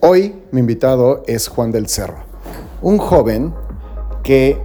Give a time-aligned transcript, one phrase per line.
[0.00, 2.18] Hoy mi invitado es Juan del Cerro,
[2.82, 3.54] un joven
[4.22, 4.62] que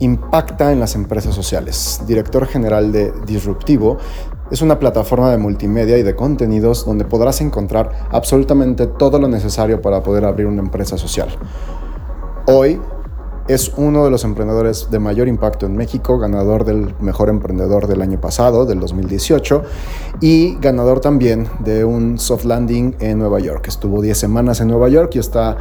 [0.00, 3.98] impacta en las empresas sociales, director general de Disruptivo.
[4.50, 9.80] Es una plataforma de multimedia y de contenidos donde podrás encontrar absolutamente todo lo necesario
[9.80, 11.28] para poder abrir una empresa social.
[12.46, 12.80] Hoy
[13.48, 18.02] es uno de los emprendedores de mayor impacto en México, ganador del mejor emprendedor del
[18.02, 19.62] año pasado, del 2018,
[20.20, 23.66] y ganador también de un soft landing en Nueva York.
[23.68, 25.56] Estuvo 10 semanas en Nueva York y está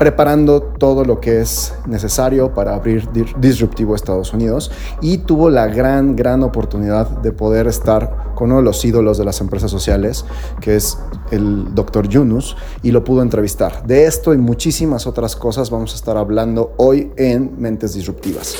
[0.00, 4.70] preparando todo lo que es necesario para abrir disruptivo Estados Unidos
[5.02, 9.26] y tuvo la gran, gran oportunidad de poder estar con uno de los ídolos de
[9.26, 10.24] las empresas sociales,
[10.62, 10.96] que es
[11.30, 13.86] el doctor Yunus, y lo pudo entrevistar.
[13.86, 18.54] De esto y muchísimas otras cosas vamos a estar hablando hoy en Mentes Disruptivas.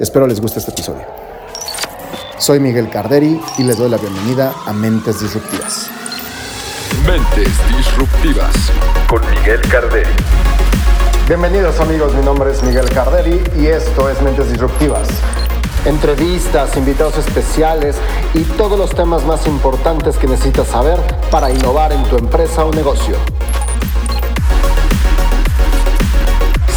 [0.00, 1.02] Espero les guste este episodio.
[2.38, 5.90] Soy Miguel Carderi y les doy la bienvenida a Mentes Disruptivas.
[7.02, 8.54] Mentes Disruptivas
[9.08, 10.08] con Miguel Carderi.
[11.26, 15.08] Bienvenidos amigos, mi nombre es Miguel Carderi y esto es Mentes Disruptivas.
[15.84, 17.96] Entrevistas, invitados especiales
[18.32, 20.98] y todos los temas más importantes que necesitas saber
[21.30, 23.16] para innovar en tu empresa o negocio.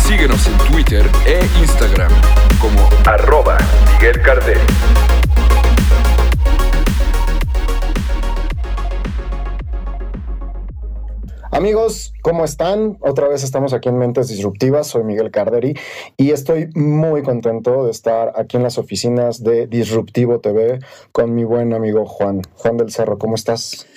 [0.06, 2.12] Síguenos en Twitter e Instagram
[2.60, 3.58] como arroba
[3.94, 5.17] Miguel Carderi.
[11.58, 13.00] Amigos, ¿cómo están?
[13.02, 14.86] Otra vez estamos aquí en Mentes Disruptivas.
[14.86, 15.74] Soy Miguel Carderi
[16.16, 20.78] y estoy muy contento de estar aquí en las oficinas de Disruptivo TV
[21.12, 22.44] con mi buen amigo Juan.
[22.54, 23.88] Juan del Cerro, ¿cómo estás?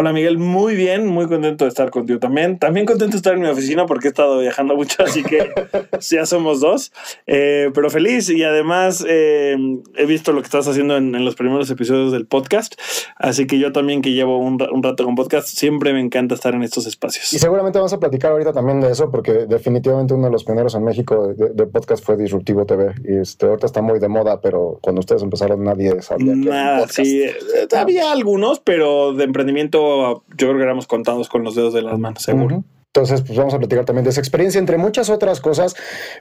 [0.00, 2.58] Hola Miguel, muy bien, muy contento de estar contigo también.
[2.58, 5.50] También contento de estar en mi oficina porque he estado viajando mucho, así que
[6.00, 6.90] ya somos dos.
[7.26, 9.58] Eh, pero feliz y además eh,
[9.96, 12.80] he visto lo que estás haciendo en, los primeros episodios del podcast,
[13.16, 16.62] así que yo también que llevo un, rato con podcast, siempre me encanta estar en
[16.62, 17.30] estos espacios.
[17.34, 20.74] Y seguramente vamos a platicar ahorita también de eso porque definitivamente uno de los primeros
[20.76, 24.78] en México de, podcast fue Disruptivo TV y este, ahorita está muy de moda, pero
[24.80, 26.34] cuando ustedes empezaron nadie sabía.
[26.34, 27.34] Nada, sí, eh,
[27.76, 29.89] había algunos, pero de emprendimiento
[30.36, 32.64] yo creo que éramos contados con los dedos de las manos, seguro.
[32.92, 35.76] Entonces, pues vamos a platicar también de esa experiencia, entre muchas otras cosas,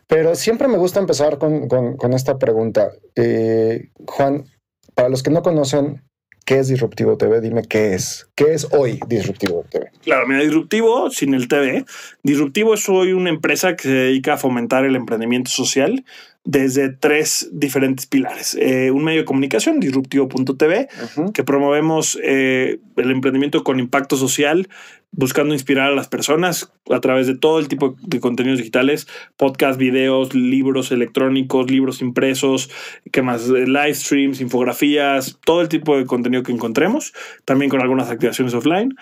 [0.05, 2.91] pero siempre me gusta empezar con, con, esta pregunta.
[3.15, 4.45] Eh, Juan,
[4.93, 6.03] para los que no conocen,
[6.45, 7.41] ¿qué es Disruptivo TV?
[7.41, 8.29] Dime qué es.
[8.35, 9.89] ¿Qué es hoy Disruptivo TV?
[10.03, 11.85] Claro, mira, Disruptivo, sin el TV,
[12.21, 16.05] Disruptivo es hoy una empresa que se dedica a fomentar el emprendimiento social
[16.49, 18.57] desde tres diferentes pilares.
[18.59, 20.87] Eh, un medio de comunicación, disruptivo.tv,
[21.31, 24.67] que promovemos eh, el emprendimiento con impacto social,
[25.11, 29.79] buscando inspirar a las personas a través de todo el tipo de contenidos digitales, podcast,
[29.79, 32.71] videos, libros electrónicos, libros impresos,
[33.11, 37.13] que más, eh, live streams, infografías, todo el tipo de contenido que encontremos,
[37.45, 38.95] también con algunas activaciones offline.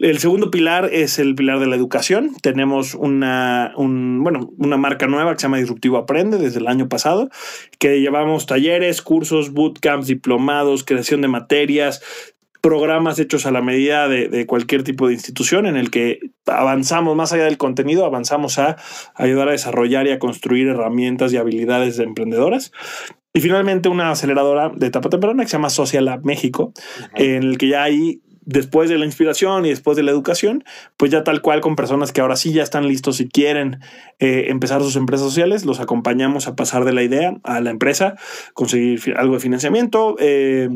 [0.00, 2.32] El segundo pilar es el pilar de la educación.
[2.40, 7.30] Tenemos una, bueno, una marca nueva que se llama Disruptivo Aprende desde el año pasado,
[7.78, 12.00] que llevamos talleres, cursos, bootcamps, diplomados, creación de materias,
[12.60, 17.32] programas hechos a la medida de, cualquier tipo de institución en el que avanzamos más
[17.32, 18.76] allá del contenido, avanzamos a
[19.14, 22.72] ayudar a desarrollar y a construir herramientas y habilidades emprendedoras.
[23.32, 26.72] Y finalmente una aceleradora de etapa temprana que se llama Social Lab México,
[27.14, 30.64] en el que ya hay después de la inspiración y después de la educación,
[30.96, 33.80] pues ya tal cual con personas que ahora sí ya están listos y quieren
[34.20, 38.16] eh, empezar sus empresas sociales, los acompañamos a pasar de la idea a la empresa,
[38.54, 40.70] conseguir algo de financiamiento, eh,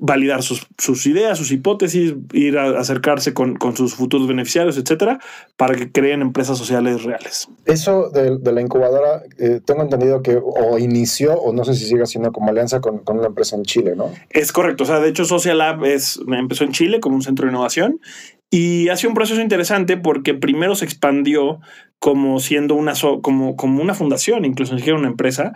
[0.00, 5.20] validar sus, sus, ideas, sus hipótesis, ir a acercarse con, con, sus futuros beneficiarios, etcétera,
[5.56, 7.48] para que creen empresas sociales reales.
[7.66, 11.84] Eso de, de la incubadora, eh, tengo entendido que o inició, o no sé si
[11.84, 14.10] sigue siendo como alianza con, con, una empresa en Chile, ¿no?
[14.30, 14.84] Es correcto.
[14.84, 18.00] O sea, de hecho, Social Lab es, empezó en Chile como un centro de innovación
[18.50, 21.60] y ha sido un proceso interesante porque primero se expandió
[22.00, 25.52] como siendo una, como, como una fundación, incluso ni siquiera una empresa,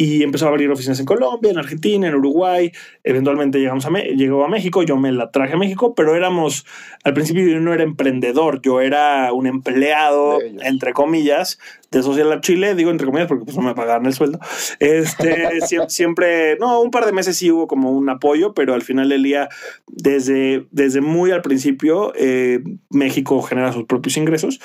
[0.00, 2.72] y empezó a abrir oficinas en Colombia, en Argentina, en Uruguay.
[3.04, 6.64] Eventualmente llegamos a llegó a México, yo me la traje a México, pero éramos,
[7.04, 11.58] al principio yo no era emprendedor, yo era un empleado, entre comillas,
[11.90, 14.38] de Social Lab Chile, digo entre comillas porque pues no me pagaban el sueldo.
[14.78, 15.58] Este,
[15.88, 19.22] siempre, no, un par de meses sí hubo como un apoyo, pero al final del
[19.22, 19.50] día,
[19.86, 24.60] desde, desde muy al principio, eh, México genera sus propios ingresos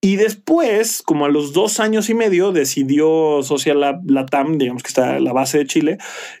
[0.00, 5.18] y después, como a los dos años y medio, decidió Social Latam, digamos que está
[5.18, 5.98] la base de Chile,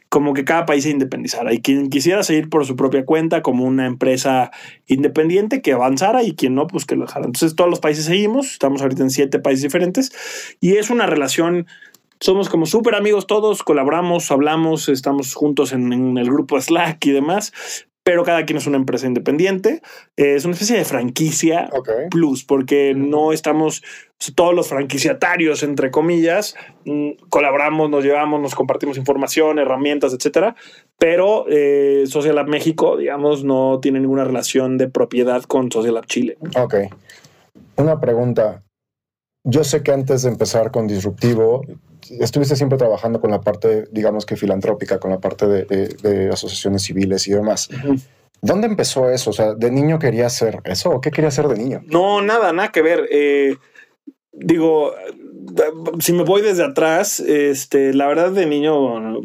[0.08, 1.52] como que cada país se independizara.
[1.52, 4.52] Y quien quisiera seguir por su propia cuenta como una empresa
[4.86, 7.26] independiente que avanzara y quien no, pues que lo dejara.
[7.26, 10.12] Entonces todos los países seguimos, estamos ahorita en siete países diferentes.
[10.60, 11.66] Y es una relación
[12.20, 17.12] somos como súper amigos todos, colaboramos, hablamos, estamos juntos en, en, el grupo Slack y
[17.12, 17.52] demás,
[18.08, 19.82] pero cada quien es una empresa independiente.
[20.16, 21.68] Eh, es una especie de franquicia
[22.10, 23.82] plus, porque no estamos
[24.34, 26.56] todos los franquiciatarios, entre comillas,
[26.86, 30.56] mm, colaboramos, nos llevamos, nos compartimos información, herramientas, etcétera.
[30.96, 36.06] Pero eh, Social Lab México, digamos, no tiene ninguna relación de propiedad con Social Lab
[36.06, 36.38] Chile.
[36.56, 36.76] Ok.
[37.76, 38.62] Una pregunta.
[39.44, 41.60] Yo sé que antes de empezar con Disruptivo,
[42.20, 47.26] estuviste siempre trabajando con la parte, digamos que filantrópica, con la parte de, asociaciones civiles
[47.28, 47.68] y demás.
[48.40, 49.30] ¿Dónde empezó eso?
[49.30, 51.82] O sea, ¿de niño quería hacer eso o qué quería hacer de niño?
[51.86, 53.08] No, nada, nada que ver.
[53.10, 53.56] Eh,
[54.32, 54.92] digo,
[56.00, 59.20] si me voy desde atrás, este, la verdad de niño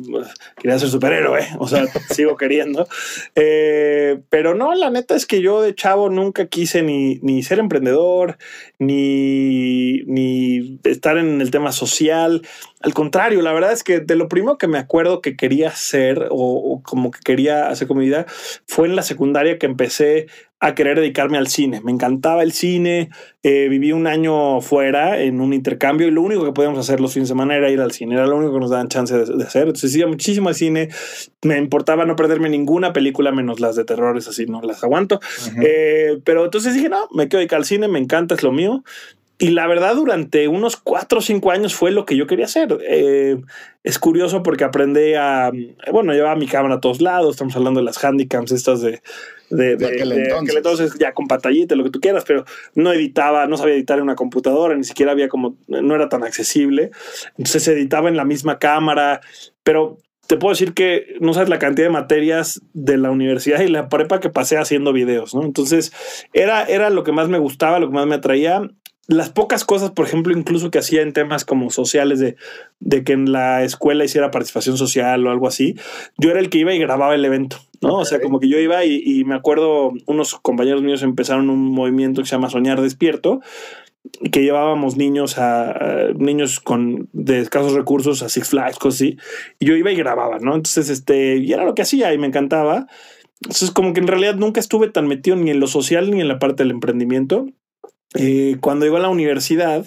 [0.57, 2.87] quería ser superhéroe, o sea, sigo queriendo.
[3.35, 8.37] Eh, pero no, la neta es que yo de chavo nunca quise ni, ser emprendedor,
[8.79, 12.41] ni, ni estar en el tema social.
[12.81, 16.27] Al contrario, la verdad es que de lo primero que me acuerdo que quería hacer
[16.29, 18.25] o, o como que quería hacer con mi vida
[18.67, 20.27] fue en la secundaria que empecé
[20.63, 21.81] a querer dedicarme al cine.
[21.81, 23.09] Me encantaba el cine,
[23.43, 27.13] eh, viví un año fuera en un intercambio y lo único que podíamos hacer los
[27.13, 29.43] fines de semana era ir al cine, era lo único que nos daban chance de,
[29.43, 29.63] hacer.
[29.63, 30.87] Entonces iba muchísimo al cine,
[31.41, 35.19] me importaba no perderme ninguna película menos las de terrores, así no las aguanto.
[35.61, 38.85] Eh, pero entonces dije, no, me quiero dedicar al cine, me encanta, es lo mío.
[39.43, 42.77] Y la verdad, durante unos cuatro o cinco años fue lo que yo quería hacer.
[42.87, 43.41] Eh,
[43.83, 45.51] es curioso porque aprendí a,
[45.91, 49.01] bueno, llevaba mi cámara a todos lados, estamos hablando de las handicaps estas de,
[49.49, 50.93] de, de, aquel, entonces.
[50.97, 54.15] ya con pantallita, lo que tú quieras, pero no editaba, no sabía editar en una
[54.15, 56.91] computadora, ni siquiera había como, no era tan accesible.
[57.31, 59.19] Entonces se editaba en la misma cámara,
[59.63, 63.67] pero te puedo decir que no sabes la cantidad de materias de la universidad y
[63.67, 65.43] la prepa que pasé haciendo videos, ¿no?
[65.43, 65.91] Entonces
[66.31, 68.69] era, era lo que más me gustaba, lo que más me atraía
[69.07, 72.37] las pocas cosas, por ejemplo, incluso que hacía en temas como sociales, de,
[72.79, 75.75] de, que en la escuela hiciera participación social o algo así,
[76.17, 77.95] yo era el que iba y grababa el evento, ¿no?
[77.95, 82.21] O sea, como que yo iba y, me acuerdo, unos compañeros míos empezaron un movimiento
[82.21, 83.41] que se llama Soñar Despierto,
[84.31, 89.17] que llevábamos niños a, niños con de escasos recursos a Six Flags, cosas así,
[89.59, 90.55] y yo iba y grababa, ¿no?
[90.55, 92.87] Entonces, este, y era lo que hacía y me encantaba.
[93.41, 96.29] Entonces, como que en realidad nunca estuve tan metido ni en lo social ni en
[96.29, 97.47] la parte del emprendimiento.
[98.15, 99.85] Eh, cuando llegó a la universidad,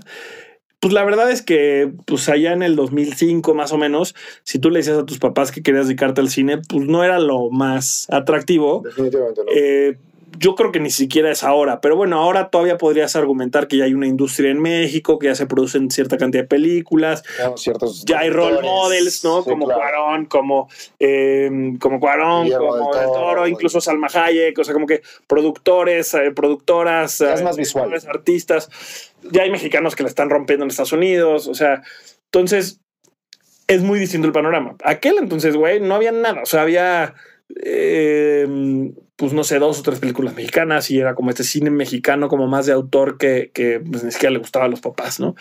[0.81, 4.15] pues la verdad es que, pues allá en el 2005 más o menos,
[4.45, 7.19] si tú le decías a tus papás que querías dedicarte al cine, pues no era
[7.19, 8.83] lo más atractivo.
[8.85, 9.51] Definitivamente no.
[9.55, 9.99] Eh,
[10.39, 13.85] yo creo que ni siquiera es ahora, pero bueno, ahora todavía podrías argumentar que ya
[13.85, 17.23] hay una industria en México, que ya se producen cierta cantidad de películas,
[18.05, 19.45] ya hay role models, ¿no?
[19.45, 20.69] como Cuarón, como,
[20.99, 26.33] eh, como Cuarón, como Del Toro, incluso Salma Hayek, o sea, como que productores, eh,
[26.35, 27.93] productoras, es más visual.
[28.09, 31.83] artistas, ya hay mexicanos que la están rompiendo en Estados Unidos, o sea,
[32.25, 32.81] entonces
[33.69, 34.77] es muy distinto el panorama.
[34.85, 37.15] Aquel entonces, güey, no había nada, o sea, había...
[37.65, 42.29] Eh, pues no sé, dos o tres películas mexicanas y era como este cine mexicano
[42.29, 45.35] como más de autor que, que pues, ni siquiera le gustaba a los papás, ¿no?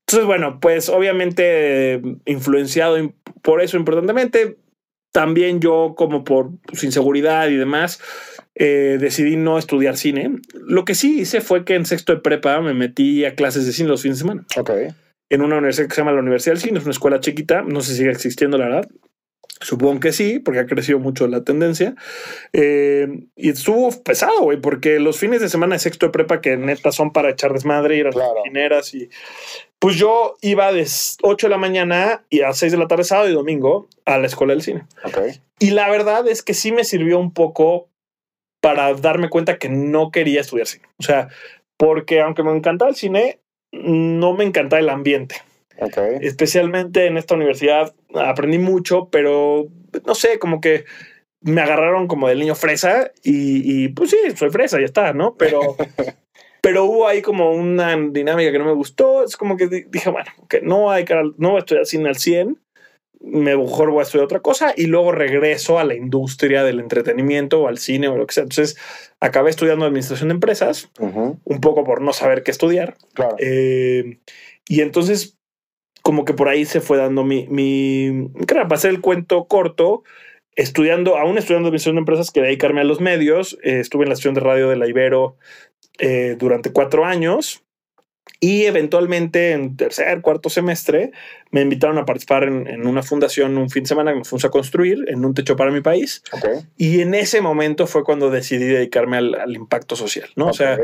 [0.00, 2.96] Entonces, bueno, pues obviamente influenciado
[3.42, 4.58] por eso importantemente,
[5.12, 8.00] también yo como por pues, inseguridad y demás,
[8.54, 10.36] eh, decidí no estudiar cine.
[10.54, 13.72] Lo que sí hice fue que en sexto de prepa me metí a clases de
[13.72, 14.44] cine los fines de semana.
[14.56, 14.70] Ok.
[15.30, 17.80] En una universidad que se llama la Universidad del Cine, es una escuela chiquita, no
[17.80, 18.88] sé si sigue existiendo la verdad,
[19.62, 21.94] Supongo que sí, porque ha crecido mucho la tendencia.
[22.52, 26.56] Eh, y estuvo pesado, güey, porque los fines de semana de sexto de prepa, que
[26.56, 29.08] neta son para echar desmadre, ir a las mineras y.
[29.78, 30.86] Pues yo iba de
[31.22, 34.28] 8 de la mañana y a 6 de la tarde, sábado y domingo, a la
[34.28, 34.84] escuela del cine.
[35.58, 37.88] Y la verdad es que sí me sirvió un poco
[38.60, 40.84] para darme cuenta que no quería estudiar cine.
[40.98, 41.28] O sea,
[41.76, 43.40] porque aunque me encantaba el cine,
[43.72, 45.42] no me encantaba el ambiente.
[46.20, 49.68] Especialmente en esta universidad aprendí mucho, pero
[50.06, 50.84] no sé, como que
[51.40, 55.34] me agarraron como del niño fresa y, pues sí, soy fresa, ya está, ¿no?
[55.36, 55.60] Pero,
[56.62, 59.24] pero hubo ahí como una dinámica que no me gustó.
[59.24, 62.16] Es como que dije, bueno, que no, hay que, no voy a estudiar cine al
[62.16, 62.58] 100,
[63.20, 67.68] mejor voy a estudiar otra cosa y luego regreso a la industria del entretenimiento o
[67.68, 68.44] al cine o lo que sea.
[68.44, 68.76] Entonces
[69.20, 72.96] acabé estudiando administración de empresas, un poco por no saber qué estudiar.
[73.38, 74.20] Eh,
[74.68, 75.38] y entonces
[76.02, 80.02] como que por ahí se fue dando mi, mi claro, para hacer el cuento corto,
[80.54, 83.58] estudiando, aún estudiando administración de empresas, quería dedicarme a los medios.
[83.62, 85.36] Eh, estuve en la estación de radio de la Ibero
[85.98, 87.62] eh, durante cuatro años
[88.40, 91.12] y eventualmente en tercer, cuarto semestre
[91.50, 94.50] me invitaron a participar en, una fundación un fin de semana que me fuimos a
[94.50, 96.22] construir en un techo para mi país.
[96.76, 100.48] Y en ese momento fue cuando decidí dedicarme al, impacto social, ¿no?
[100.48, 100.76] O sea,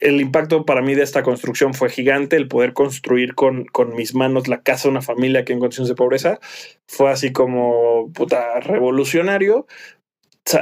[0.00, 4.14] el impacto para mí de esta construcción fue gigante, el poder construir con, con, mis
[4.14, 6.38] manos la casa de una familia que en condiciones de pobreza
[6.86, 9.66] fue así como puta revolucionario.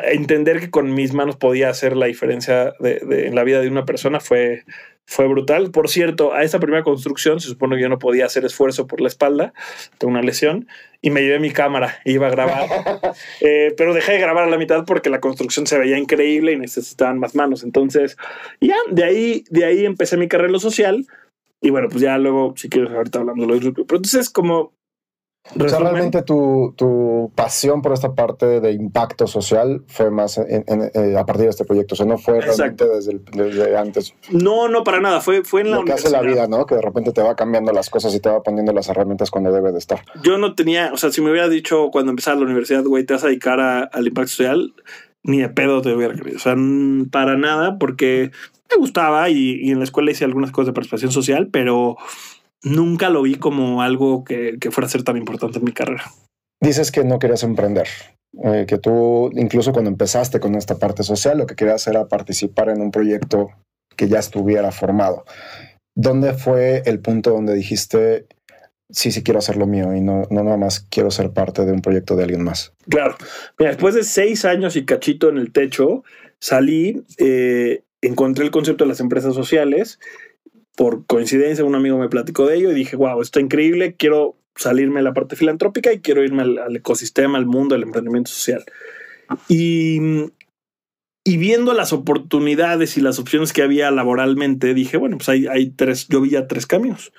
[0.04, 3.84] Entender que con mis manos podía hacer la diferencia de, en la vida de una
[3.84, 4.64] persona fue,
[5.04, 5.70] fue brutal.
[5.70, 9.00] Por cierto, a esa primera construcción se supone que yo no podía hacer esfuerzo por
[9.00, 9.52] la espalda,
[9.98, 10.66] tengo una lesión,
[11.02, 12.66] y me llevé mi cámara, iba a grabar,
[13.40, 16.56] eh, pero dejé de grabar a la mitad porque la construcción se veía increíble y
[16.56, 17.62] necesitaban más manos.
[17.62, 18.16] Entonces,
[18.60, 21.06] ya, de ahí, de ahí empecé mi carrera social.
[21.60, 24.72] Y bueno, pues ya luego, si quieres, ahorita hablando de lo Pero entonces, como
[25.46, 30.64] o sea, realmente tu, tu, pasión por esta parte de impacto social fue más en,
[30.66, 31.94] eh, a partir de este proyecto.
[31.94, 34.14] O sea, no fue realmente desde, desde, antes.
[34.30, 35.20] No, no, para nada.
[35.20, 36.64] Fue, fue en la Lo que hace la vida, ¿no?
[36.64, 39.52] Que de repente te va cambiando las cosas y te va poniendo las herramientas cuando
[39.52, 40.00] debe de estar.
[40.22, 43.12] Yo no tenía, o sea, si me hubiera dicho cuando empezaba la universidad, güey, te
[43.12, 44.74] vas a dedicar al impacto social,
[45.22, 46.38] ni de pedo te hubiera querido.
[46.38, 46.56] O sea,
[47.10, 48.30] para nada, porque
[48.70, 51.98] me gustaba y, y en la escuela hice algunas cosas de participación social, pero
[52.64, 56.04] nunca lo vi como algo que, fuera a ser tan importante en mi carrera.
[56.61, 57.87] Dices que no querías emprender,
[58.42, 62.71] eh, que tú incluso cuando empezaste con esta parte social lo que querías era participar
[62.71, 63.50] en un proyecto
[63.97, 65.25] que ya estuviera formado.
[65.97, 68.26] ¿Dónde fue el punto donde dijiste,
[68.90, 71.73] sí, sí quiero hacer lo mío y no, no nada más quiero ser parte de
[71.73, 72.73] un proyecto de alguien más?
[72.88, 73.16] Claro.
[73.59, 76.02] después de seis años y cachito en el techo,
[76.40, 80.00] salí, eh, encontré el concepto de las empresas sociales
[80.76, 84.37] por coincidencia, un amigo me platicó de ello y dije, wow, esto es increíble, quiero
[84.57, 88.64] salirme de la parte filantrópica y quiero irme al, ecosistema, al mundo del emprendimiento social.
[89.49, 89.99] Y,
[91.25, 95.71] y, viendo las oportunidades y las opciones que había laboralmente, dije, bueno, pues hay, hay
[95.71, 97.12] tres, yo vi ya tres caminos.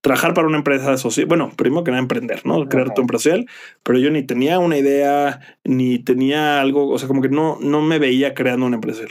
[0.00, 2.68] Trabajar para una empresa social, bueno, primero que nada emprender, ¿no?
[2.68, 3.46] Crear tu empresa social,
[3.82, 7.80] pero yo ni tenía una idea, ni tenía algo, o sea, como que no, no
[7.80, 9.04] me veía creando una empresa.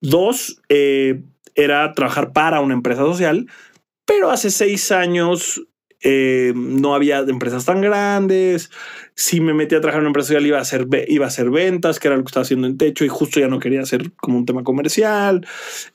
[0.00, 1.20] Dos, eh,
[1.54, 3.46] era trabajar para una empresa social,
[4.04, 5.62] pero hace seis años
[6.02, 8.70] eh, no había empresas tan grandes.
[9.14, 12.00] Si me metí a trabajar en una empresa social, iba a, hacer, iba a ventas,
[12.00, 14.38] que era lo que estaba haciendo en techo, y justo ya no quería hacer como
[14.38, 15.46] un tema comercial.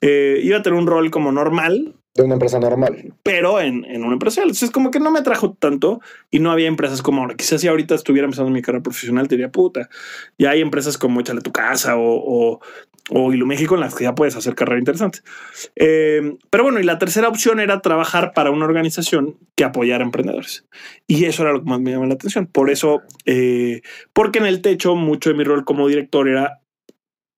[0.02, 3.14] Eh, iba a tener un rol como normal, de una empresa normal.
[3.24, 4.42] Pero en, en una empresa.
[4.42, 6.00] Entonces, como que no me atrajo tanto
[6.32, 7.36] y no había empresas como ahora.
[7.36, 9.90] Quizás si ahorita estuviera empezando mi carrera profesional, te diría puta.
[10.38, 12.62] Ya hay empresas como Échale tu casa o, o,
[13.10, 15.20] o México en las que ya puedes hacer carrera interesante.
[15.76, 20.06] Eh, pero bueno, y la tercera opción era trabajar para una organización que apoyara a
[20.06, 20.66] emprendedores.
[21.08, 22.48] Y eso era lo que más me llamó la atención.
[22.48, 23.82] Por eso, eh,
[24.14, 26.62] porque en el techo, mucho de mi rol como director era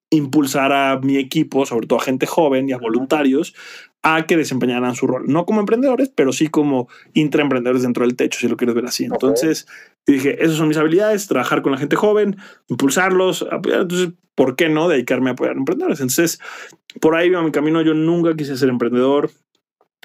[0.09, 3.53] impulsar a mi equipo, sobre todo a gente joven y a voluntarios,
[4.03, 5.25] a que desempeñaran su rol.
[5.27, 9.05] No como emprendedores, pero sí como intraemprendedores dentro del techo, si lo quieres ver así.
[9.05, 9.67] Entonces
[10.05, 12.37] dije, esas son mis habilidades, trabajar con la gente joven,
[12.67, 13.81] impulsarlos, apoyar.
[13.81, 15.99] Entonces, ¿por qué no dedicarme a apoyar a emprendedores?
[15.99, 16.39] Entonces,
[17.01, 17.81] por ahí va mi camino.
[17.81, 19.29] Yo nunca quise ser emprendedor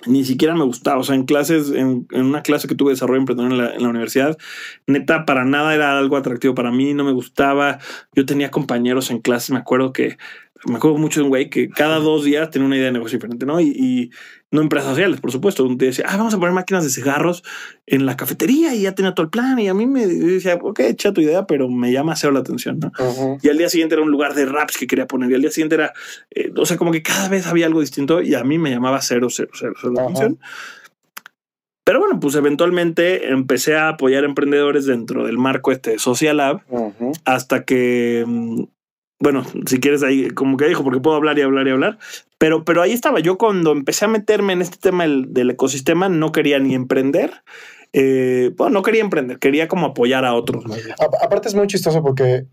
[0.06, 0.98] ni siquiera me gustaba.
[0.98, 3.82] O sea, en clases, en, una clase que tuve de desarrollo emprendedor en la, en
[3.82, 4.36] la, universidad,
[4.86, 7.78] neta, para nada era algo atractivo para mí, no me gustaba.
[8.14, 10.18] Yo tenía compañeros en clases, me acuerdo que
[10.64, 13.18] me acuerdo mucho de un güey que cada dos días tenía una idea de negocio
[13.18, 13.60] diferente, ¿no?
[13.60, 14.10] Y,
[14.52, 15.64] no empresas sociales, por supuesto.
[15.64, 17.42] Un día decía, ah, vamos a poner máquinas de cigarros
[17.86, 19.58] en la cafetería y ya tenía todo el plan.
[19.58, 22.78] Y a mí me decía, ok, echa tu idea, pero me llama cero la atención,
[22.78, 22.92] ¿no?
[23.42, 25.30] Y al día siguiente era un lugar de raps que quería poner.
[25.30, 25.94] Y al día siguiente era,
[26.32, 29.00] eh, o sea, como que cada vez había algo distinto y a mí me llamaba
[29.00, 30.38] cero, cero, cero, cero la atención.
[31.84, 36.60] Pero bueno, pues eventualmente empecé a apoyar emprendedores dentro del marco este de Social Lab
[37.24, 38.64] hasta que mm,
[39.22, 41.98] bueno, si quieres ahí, como que dijo, porque puedo hablar y hablar y hablar,
[42.38, 43.20] pero, pero ahí estaba.
[43.20, 47.30] Yo cuando empecé a meterme en este tema del, ecosistema, no quería ni emprender.
[47.92, 50.64] Eh, bueno, no quería emprender, quería como apoyar a otros.
[50.98, 52.46] aparte es muy chistoso porque,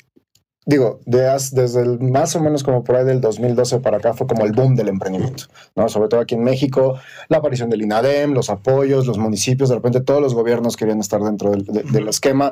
[0.68, 4.46] digo, desde el, más o menos como por ahí del 2012 para acá fue como
[4.46, 5.46] el boom del emprendimiento,
[5.76, 5.90] ¿no?
[5.90, 7.00] Sobre todo aquí en México,
[7.30, 11.22] la aparición del INADEM, los apoyos, los municipios, de repente todos los gobiernos querían estar
[11.22, 12.52] dentro del, del esquema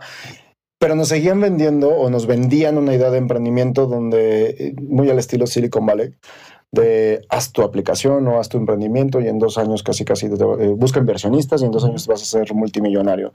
[0.80, 5.20] pero nos seguían vendiendo o nos vendían una idea de emprendimiento donde, eh, muy al
[5.20, 6.14] estilo Silicon Valley,
[6.72, 10.74] de haz tu aplicación o haz tu emprendimiento y en dos años casi casi eh,
[10.76, 13.32] busca inversionistas y en dos años vas a ser multimillonario.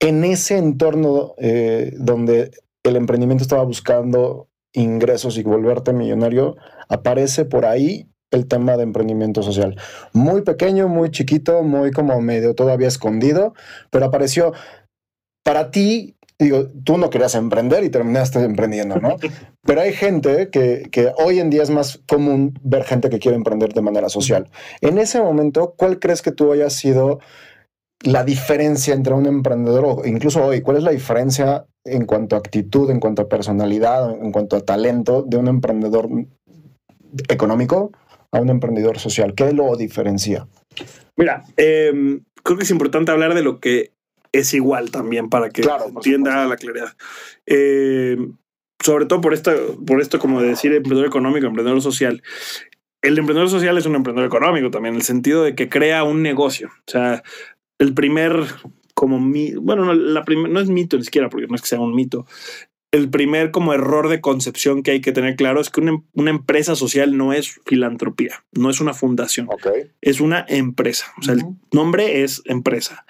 [0.00, 2.50] En ese entorno eh, donde
[2.82, 6.56] el emprendimiento estaba buscando ingresos y volverte millonario,
[6.88, 9.76] aparece por ahí el tema de emprendimiento social.
[10.12, 13.54] Muy pequeño, muy chiquito, muy como medio todavía escondido,
[13.90, 14.52] pero apareció.
[15.44, 19.16] Para ti, digo, tú no querías emprender y terminaste emprendiendo, ¿no?
[19.64, 23.36] Pero hay gente que, que, hoy en día es más común ver gente que quiere
[23.36, 24.50] emprender de manera social.
[24.80, 27.20] En ese momento, ¿cuál crees que tú hayas sido
[28.04, 30.60] la diferencia entre un emprendedor o incluso hoy?
[30.60, 34.60] ¿Cuál es la diferencia en cuanto a actitud, en cuanto a personalidad, en cuanto a
[34.60, 36.08] talento de un emprendedor
[37.28, 37.92] económico
[38.32, 39.34] a un emprendedor social?
[39.34, 40.46] ¿Qué lo diferencia?
[41.16, 43.92] Mira, em, creo que es importante hablar de lo que
[44.32, 46.96] es igual también para que entienda la claridad.
[47.46, 48.16] Eh,
[48.82, 49.54] sobre todo por esta,
[49.86, 52.22] por esto como de decir emprendedor económico, emprendedor social.
[53.02, 56.22] El emprendedor social es un emprendedor económico también, en el sentido de que crea un
[56.22, 56.68] negocio.
[56.68, 57.22] O sea,
[57.78, 58.46] el primer
[58.94, 61.80] como mi, bueno, no, la no es mito ni siquiera, porque no es que sea
[61.80, 62.26] un mito.
[62.92, 66.30] El primer como error de concepción que hay que tener claro es que una, una
[66.30, 69.48] empresa social no es filantropía, no es una fundación,
[70.02, 71.06] es una empresa.
[71.18, 73.06] O sea, el nombre es empresa.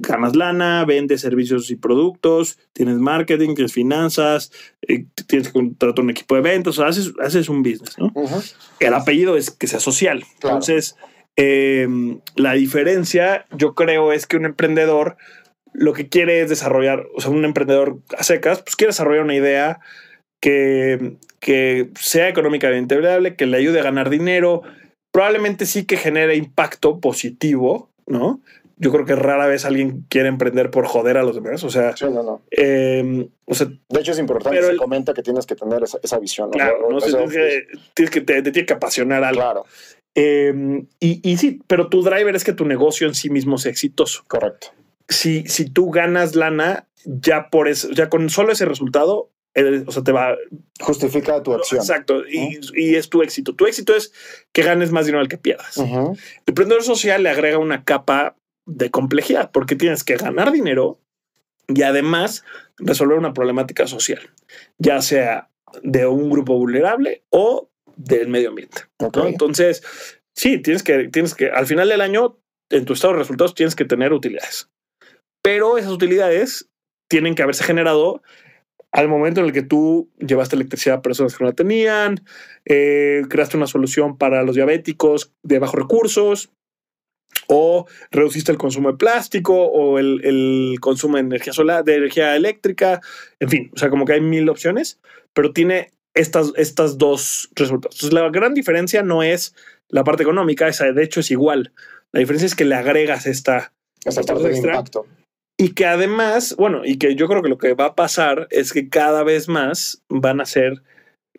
[0.00, 4.50] Ganas lana, vendes servicios y productos, tienes marketing, tienes finanzas,
[4.88, 8.10] eh, tienes que contratar un equipo de ventas, o sea, haces, haces un business, ¿no?
[8.14, 8.42] Ujú.
[8.80, 10.24] el apellido es que sea social.
[10.40, 10.56] Claro.
[10.56, 10.96] Entonces,
[11.36, 11.86] eh,
[12.36, 15.16] la diferencia, yo creo, es que un emprendedor
[15.72, 19.34] lo que quiere es desarrollar, o sea, un emprendedor a secas, pues quiere desarrollar una
[19.34, 19.80] idea
[20.40, 24.62] que, que sea económicamente viable, que le ayude a ganar dinero,
[25.12, 28.40] probablemente sí que genere impacto positivo, ¿no?
[28.82, 31.94] Yo creo que rara vez alguien quiere emprender por joder a los demás, o sea,
[31.96, 32.42] Sí, no, no.
[32.50, 35.82] eh, o sea, De hecho, es importante, Pero se el- comenta que tienes que tener
[35.82, 36.50] esa, esa visión.
[36.50, 39.40] claro, no o sé, sea, tienes que, tienes que- te, te tiene que apasionar algo.
[39.40, 39.64] Claro,
[40.16, 43.70] Eh, y, y sí, pero tu driver es que tu negocio en sí mismo sea
[43.70, 44.24] exitoso.
[44.26, 44.68] correcto.
[45.08, 49.30] Si, si tú ganas lana, ya por eso, ya con solo ese resultado,
[49.86, 50.36] o sea, te va.
[50.80, 51.80] Justifica tu acción.
[51.80, 52.22] Exacto.
[52.28, 53.54] Y, y es tu éxito.
[53.54, 54.12] Tu éxito es
[54.52, 55.76] que ganes más dinero al que pierdas.
[55.78, 58.36] El emprendedor social le agrega una capa
[58.70, 61.00] de complejidad porque tienes que ganar dinero
[61.68, 62.44] y además
[62.78, 64.30] resolver una problemática social,
[64.78, 65.50] ya sea
[65.82, 68.82] de un grupo vulnerable o del medio ambiente.
[68.98, 69.82] Entonces,
[70.34, 72.38] sí, tienes que, tienes que, al final del año,
[72.70, 74.70] en tu estado de resultados, tienes que tener utilidades.
[75.42, 76.70] Pero esas utilidades
[77.08, 78.22] tienen que haberse generado
[78.92, 82.24] al momento en el que tú llevaste electricidad a personas que no la tenían,
[82.64, 86.50] eh, creaste una solución para los diabéticos de bajos recursos,
[87.48, 92.36] o reduciste el consumo de plástico, o el, el consumo de energía solar, de energía
[92.36, 93.00] eléctrica,
[93.40, 95.00] en fin, o sea, como que hay mil opciones,
[95.32, 97.96] pero tiene estas, estas dos resultados.
[97.96, 99.54] Entonces, la gran diferencia no es
[99.88, 101.72] la parte económica, esa de hecho es igual.
[102.12, 103.72] La diferencia es que le agregas esta,
[104.04, 105.06] esta parte de extra impacto.
[105.56, 108.72] y que además, bueno, y que yo creo que lo que va a pasar es
[108.72, 110.82] que cada vez más van a ser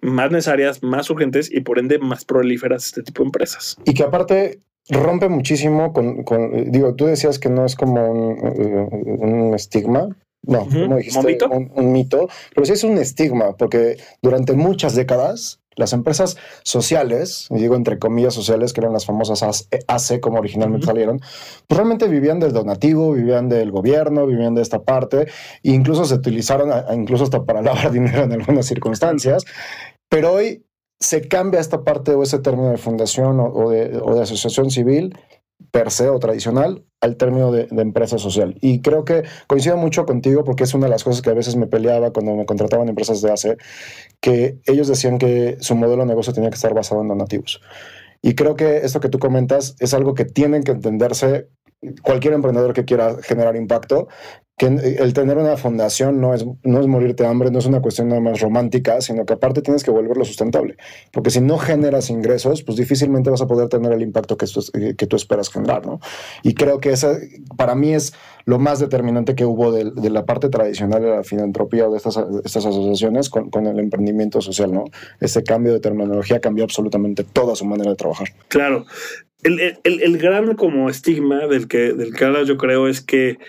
[0.01, 3.77] más necesarias, más urgentes y por ende más prolíferas este tipo de empresas.
[3.85, 4.59] Y que aparte
[4.91, 8.87] rompe muchísimo con, con- digo, tú decías que no es como un, eh,
[9.19, 10.09] un estigma.
[10.43, 11.49] No, como dijiste, ¿un mito?
[11.49, 17.47] Un, un mito, pero sí es un estigma, porque durante muchas décadas las empresas sociales,
[17.51, 21.19] y digo entre comillas sociales, que eran las famosas ACE, AC, como originalmente salieron,
[21.67, 25.27] pues realmente vivían del donativo, vivían del gobierno, vivían de esta parte,
[25.63, 29.45] e incluso se utilizaron a- a- incluso hasta para lavar dinero en algunas circunstancias,
[30.09, 30.65] pero hoy
[31.01, 35.17] se cambia esta parte o ese término de fundación o, de, asociación civil
[35.71, 38.55] per se o tradicional al término de, empresa social.
[38.61, 41.55] Y creo que coincido mucho contigo porque es una de las cosas que a veces
[41.55, 43.57] me peleaba cuando me contrataban empresas de ACE,
[44.21, 47.61] que ellos decían que su modelo de negocio tenía que estar basado en donativos.
[48.21, 51.49] Y creo que esto que tú comentas es algo que tienen que entenderse
[52.03, 54.07] cualquier emprendedor que quiera generar impacto,
[54.57, 57.81] que el tener una fundación no es, no es morirte de hambre, no es una
[57.81, 60.77] cuestión nada más romántica, sino que aparte tienes que volverlo sustentable.
[61.11, 64.63] Porque si no generas ingresos, pues difícilmente vas a poder tener el impacto que, tú-
[64.95, 65.99] que tú esperas generar, ¿no?
[66.43, 67.17] Y creo que esa,
[67.57, 68.13] para mí es
[68.45, 72.19] lo más determinante que hubo de, la parte tradicional de la filantropía o de estas,
[72.43, 74.83] estas asociaciones con, el emprendimiento social, ¿no?
[75.21, 78.27] Este cambio de terminología cambió absolutamente toda su manera de trabajar.
[78.47, 78.85] Claro.
[79.41, 83.39] El, el- gran como estigma del que, del que hablas, yo creo, es que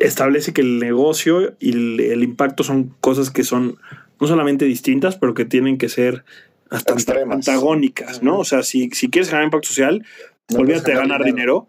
[0.00, 3.78] establece que el negocio y el, el impacto son cosas que son
[4.20, 6.24] no solamente distintas, pero que tienen que ser
[6.70, 7.48] hasta Extremas.
[7.48, 8.38] antagónicas, ¿no?
[8.38, 10.04] O sea, si, si quieres generar impacto social,
[10.50, 11.68] No olvídate de ganar dinero.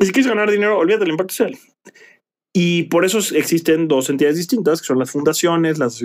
[0.00, 1.58] Y si quieres ganar dinero, olvídate del impacto social.
[2.52, 6.02] Y por eso existen dos entidades distintas, que son las fundaciones, las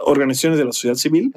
[0.00, 1.32] organizaciones de la sociedad civil,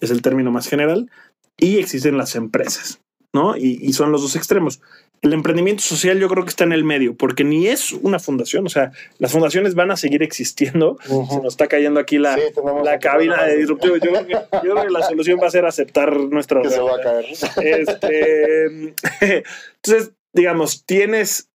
[0.00, 1.10] es el término más general,
[1.56, 3.00] y existen las empresas,
[3.32, 3.56] ¿no?
[3.56, 4.80] Y, y son los dos extremos.
[5.22, 8.64] El emprendimiento social yo creo que está en el medio, porque ni es una fundación,
[8.64, 10.96] o sea, las fundaciones van a seguir existiendo.
[11.02, 12.42] Se nos está cayendo aquí la, Sí,
[12.84, 13.96] la cabina de disruptivo.
[13.96, 16.62] Yo, creo que- yo creo que la solución va a ser aceptar nuestra...
[16.62, 17.26] que se va a caer.
[17.62, 18.64] Este,
[19.76, 21.50] entonces, digamos, tienes,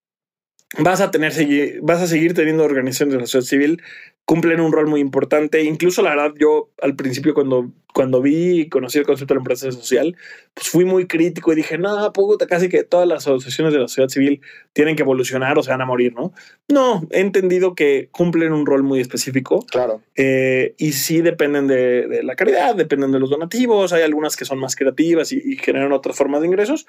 [0.77, 1.33] vas a tener,
[1.81, 3.81] vas a seguir teniendo organizaciones de la sociedad civil,
[4.25, 5.63] cumplen un rol muy importante.
[5.63, 9.39] Incluso, la verdad, yo al principio cuando cuando vi y conocí el concepto de la
[9.39, 10.17] empresa social,
[10.53, 13.87] pues fui muy crítico y dije, no, puta, casi que todas las asociaciones de la
[13.87, 14.41] sociedad civil
[14.73, 16.33] tienen que evolucionar o se van a morir, ¿no?
[16.67, 19.65] No, he entendido que cumplen un rol muy específico.
[19.71, 20.01] Claro.
[20.17, 24.43] Eh, y sí dependen de, de, la caridad, dependen de los donativos, hay algunas que
[24.43, 26.87] son más creativas y, y, generan otras formas de ingresos,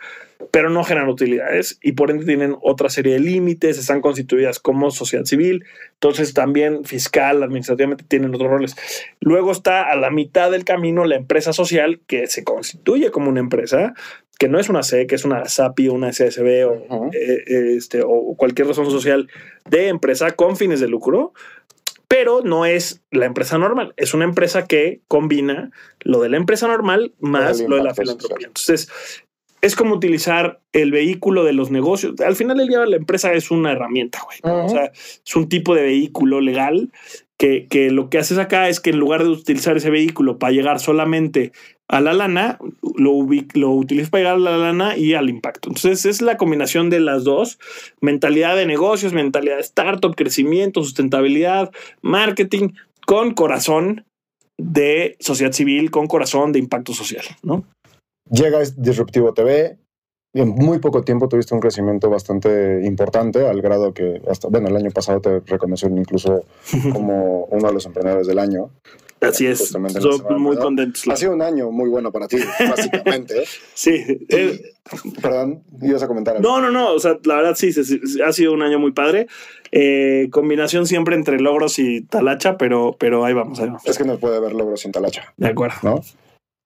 [0.51, 4.90] pero no generan utilidades y por ende tienen otra serie de límites, están constituidas como
[4.90, 5.64] sociedad civil,
[5.95, 8.77] entonces también fiscal, administrativamente tienen otros roles.
[9.21, 13.41] Luego está a la mitad del camino la empresa social que se constituye como una
[13.41, 13.95] empresa,
[14.39, 17.15] que no es una C, que es una SAPI, una SSB o, uh -huh.
[17.15, 19.29] eh, este, o cualquier razón social
[19.69, 21.33] de empresa con fines de lucro,
[22.09, 26.69] pero no es la empresa normal, es una empresa que combina lo de la empresa
[26.69, 28.47] normal más lo de la filantropía.
[28.47, 28.89] Entonces,
[29.63, 32.21] es como utilizar el vehículo de los negocios.
[32.21, 34.39] Al final del día, la empresa es una herramienta, güey.
[34.45, 34.65] Uh -huh.
[34.67, 36.93] O sea, es un tipo de vehículo legal
[37.38, 40.53] que, que, lo que haces acá es que en lugar de utilizar ese vehículo para
[40.53, 41.53] llegar solamente
[41.88, 42.59] a la lana,
[42.96, 45.68] lo, lo utilizas para llegar a la lana y al impacto.
[45.68, 47.59] Entonces es la combinación de las dos,
[48.01, 51.70] mentalidad de negocios, mentalidad de startup, crecimiento, sustentabilidad,
[52.03, 52.70] marketing,
[53.07, 54.05] con corazón
[54.59, 57.64] de sociedad civil, con corazón de impacto social, ¿no?
[58.31, 59.79] Llega Disruptivo TV,
[60.40, 64.77] en muy poco tiempo tuviste un crecimiento bastante importante, al grado que hasta, bueno, el
[64.77, 66.44] año pasado te reconocieron incluso
[66.92, 68.70] como uno de los emprendedores del año.
[69.20, 71.01] Así es, Estoy muy contento.
[71.11, 72.37] Ha sido un año muy bueno para ti,
[72.68, 73.44] básicamente.
[73.75, 74.05] sí.
[74.29, 76.46] Y, perdón, ibas a comentar algo.
[76.46, 77.70] No, no, no, o sea, la verdad sí,
[78.25, 79.27] ha sido un año muy padre.
[79.72, 83.87] Eh, combinación siempre entre logros y talacha, pero, pero ahí vamos, ahí vamos.
[83.87, 85.33] Es que no puede haber logros sin talacha.
[85.38, 85.77] De acuerdo.
[85.83, 86.01] ¿no?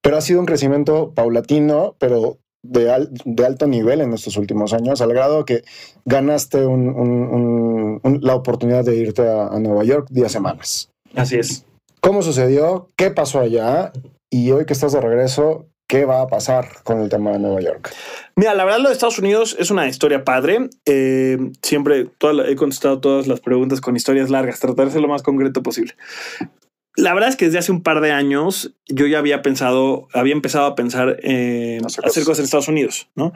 [0.03, 4.73] Pero ha sido un crecimiento paulatino, pero de, al, de, alto nivel en estos últimos
[4.73, 5.63] años, al grado que
[6.05, 10.91] ganaste un, un, un, la oportunidad de irte a, a, Nueva York 10 semanas.
[11.15, 11.65] Así es.
[12.01, 12.89] ¿Cómo sucedió?
[12.97, 13.93] ¿Qué pasó allá?
[14.31, 17.61] Y hoy que estás de regreso, ¿qué va a pasar con el tema de Nueva
[17.61, 17.93] York?
[18.37, 20.71] Mira, la verdad lo de Estados Unidos es una historia padre.
[20.87, 25.03] Eh, siempre toda la, he contestado todas las preguntas con historias largas, tratar de ser
[25.03, 25.95] lo más concreto posible.
[27.01, 30.35] La verdad es que desde hace un par de años yo ya había pensado, había
[30.35, 33.33] empezado a pensar en hacer, cosas en Estados Unidos, ¿no?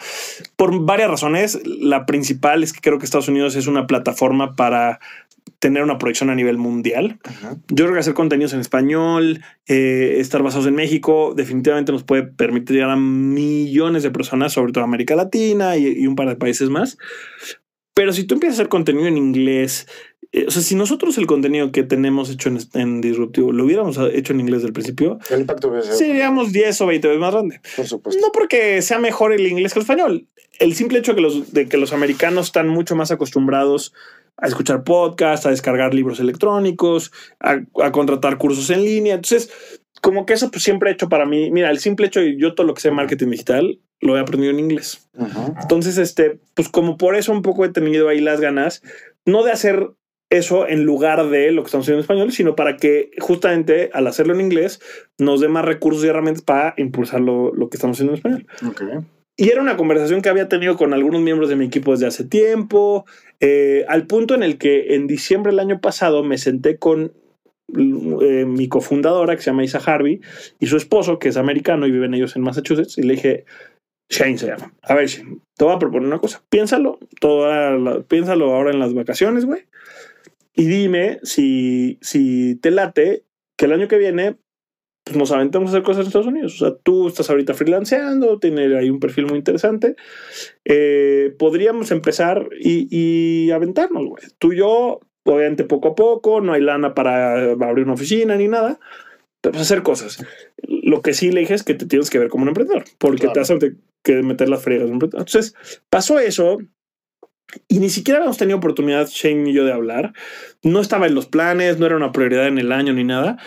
[0.57, 1.61] Por varias razones.
[1.65, 5.01] La principal es que creo que Estados Unidos es una plataforma para
[5.61, 7.19] tener una proyección a nivel mundial.
[7.69, 12.25] Yo creo que hacer contenidos en español, eh, estar basados en México, definitivamente nos puede
[12.25, 16.37] permitir llegar a millones de personas, sobre todo América Latina y, y un par de
[16.37, 16.99] países más.
[17.95, 19.87] Pero si tú empiezas a hacer contenido en inglés,
[20.47, 24.33] o sea, si nosotros el contenido que tenemos hecho en, en, Disruptivo lo hubiéramos hecho
[24.33, 27.61] en inglés del principio, el impacto seríamos 10 o 20 veces más grande.
[27.77, 28.21] Por supuesto.
[28.21, 30.27] No porque sea mejor el inglés que el español.
[30.59, 33.93] El simple hecho de que los, de que los americanos están mucho más acostumbrados
[34.37, 39.15] a escuchar podcasts, a descargar libros electrónicos, a, a contratar cursos en línea.
[39.15, 39.51] Entonces,
[40.01, 42.55] como que eso pues, siempre ha hecho para mí, mira, el simple hecho de yo
[42.55, 45.09] todo lo que sé de marketing digital lo he aprendido en inglés.
[45.15, 45.63] Uh -huh.
[45.63, 48.83] Entonces, este, pues como por eso un poco he tenido ahí las ganas,
[49.25, 49.91] no de hacer
[50.39, 54.07] eso en lugar de lo que estamos haciendo en español, sino para que justamente al
[54.07, 54.81] hacerlo en inglés
[55.19, 58.47] nos dé más recursos y herramientas para impulsar lo, lo que estamos haciendo en español.
[58.71, 58.89] Okay.
[59.37, 62.25] Y era una conversación que había tenido con algunos miembros de mi equipo desde hace
[62.25, 63.05] tiempo,
[63.41, 67.13] eh, al punto en el que en diciembre del año pasado me senté con
[67.77, 70.21] eh, mi cofundadora, que se llama Isa Harvey,
[70.61, 73.45] y su esposo, que es americano y viven ellos en Massachusetts, y le dije,
[74.09, 78.03] Shane se llama, a ver, Shane, te voy a proponer una cosa, piénsalo, toda la,
[78.03, 79.63] piénsalo ahora en las vacaciones, güey,
[80.55, 83.25] y dime si, si te late
[83.57, 84.39] que el año que viene
[85.05, 86.55] pues nos aventamos a hacer cosas en Estados Unidos.
[86.55, 89.97] O sea, tú estás ahorita freelanceando, tienes ahí un perfil muy interesante.
[90.65, 94.25] Eh, podríamos empezar y, y aventarnos, güey.
[94.39, 98.49] Tú y yo, obviamente poco a poco, no hay lana para abrir una oficina ni
[98.49, 98.81] nada,
[99.43, 100.25] pero pues hacer cosas.
[100.63, 103.29] Lo que sí le dije es que te tienes que ver como un emprendedor, porque
[103.29, 103.35] claro.
[103.35, 103.59] te vas a
[104.03, 104.89] que meter las fregas.
[104.89, 105.55] Entonces,
[105.91, 106.59] pasó eso,
[107.69, 110.13] y ni siquiera habíamos tenido oportunidad, Shane y yo, de hablar.
[110.63, 113.39] No estaba en los planes, no era una prioridad en el año ni nada.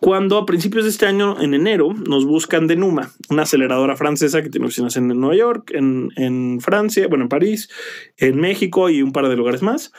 [0.00, 4.42] Cuando a principios de este año, en enero, nos buscan de Numa, una aceleradora francesa
[4.42, 7.70] que tiene oficinas en Nueva York, en, Francia, bueno, en París,
[8.18, 9.92] en México y un par de lugares más.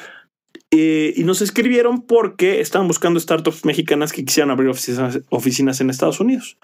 [0.70, 5.90] Eh, y nos escribieron porque estaban buscando startups mexicanas que quisieran abrir oficinas, oficinas en
[5.90, 6.58] Estados Unidos.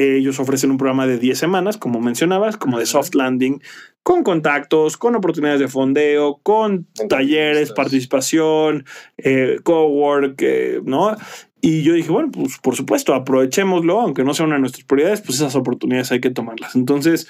[0.00, 3.60] Ellos ofrecen un programa de 10 semanas, como mencionabas, como de soft landing,
[4.04, 8.84] con contactos, con oportunidades de fondeo, con talleres, participación,
[9.16, 11.16] eh, cowork, eh, ¿no?
[11.60, 15.20] Y yo dije, bueno, pues por supuesto, aprovechémoslo, aunque no sea una de nuestras prioridades,
[15.20, 16.76] pues esas oportunidades hay que tomarlas.
[16.76, 17.28] Entonces,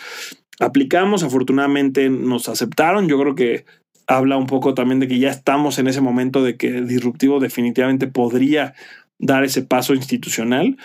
[0.61, 3.65] aplicamos, afortunadamente nos aceptaron, yo creo que
[4.07, 8.09] habla un poco también de que ya estamos en ese momento de que Disruptivo definitivamente
[8.09, 8.75] podría
[9.19, 10.77] dar ese paso institucional.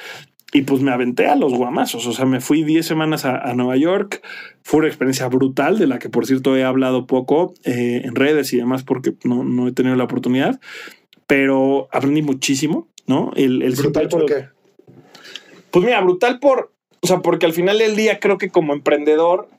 [0.54, 2.06] Y pues me aventé a los guamazos.
[2.06, 4.22] O sea, me fui 10 semanas a, Nueva York.
[4.62, 8.54] Fue una experiencia brutal, de la que por cierto he hablado poco eh, en redes
[8.54, 10.62] y demás, porque no, no, he tenido la oportunidad.
[11.26, 13.32] Pero aprendí muchísimo, ¿no?
[13.36, 14.46] El, el ¿Brutal por qué?
[15.72, 16.72] Pues mira, brutal por.
[17.02, 19.50] O sea, porque al final del día creo que como emprendedor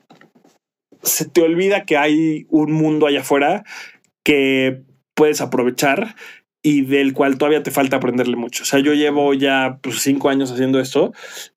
[1.03, 3.65] se te olvida que hay un mundo allá afuera
[4.23, 4.81] que
[5.13, 6.15] puedes aprovechar
[6.65, 8.63] y del cual todavía te falta aprenderle mucho.
[8.63, 11.13] O sea, yo llevo ya pues, cinco años haciendo esto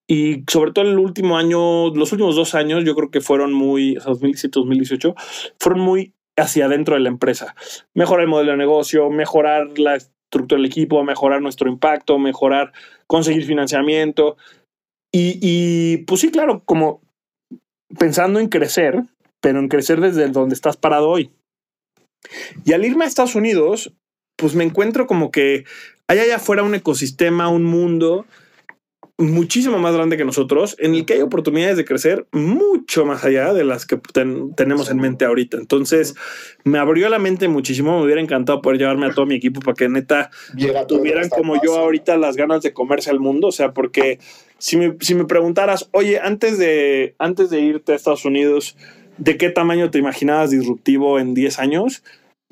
[0.07, 3.97] y sobre todo el último año, los últimos dos años, yo creo que fueron muy,
[3.97, 5.15] o sea, 2017, 2018,
[5.59, 7.55] fueron muy hacia adentro de la empresa.
[7.95, 12.75] Mejorar el modelo de negocio, mejorar la estructura del equipo, mejorar nuestro impacto, mejorar,
[13.07, 14.37] conseguir financiamiento.
[15.11, 17.01] Y, y pues sí, claro, como
[17.99, 19.05] pensando en crecer,
[19.41, 21.31] pero en crecer desde donde estás parado hoy.
[22.67, 23.95] Y al irme a Estados Unidos,
[24.39, 25.65] pues me encuentro como que
[26.07, 28.25] hay allá afuera un ecosistema, un mundo
[29.19, 33.53] muchísimo más grande que nosotros, en el que hay oportunidades de crecer mucho más allá
[33.53, 33.99] de las que
[34.55, 35.57] tenemos en mente ahorita.
[35.57, 36.15] Entonces,
[36.63, 37.99] me abrió la mente muchísimo.
[37.99, 40.31] Me hubiera encantado poder llevarme a todo mi equipo para que neta
[40.87, 43.49] tuvieran como yo ahorita las ganas de comerse al mundo.
[43.49, 44.21] O sea, porque
[44.59, 48.77] si me, si me preguntaras, oye, antes de, antes de irte a Estados Unidos,
[49.17, 52.05] ¿de qué tamaño te imaginabas disruptivo en 10 años?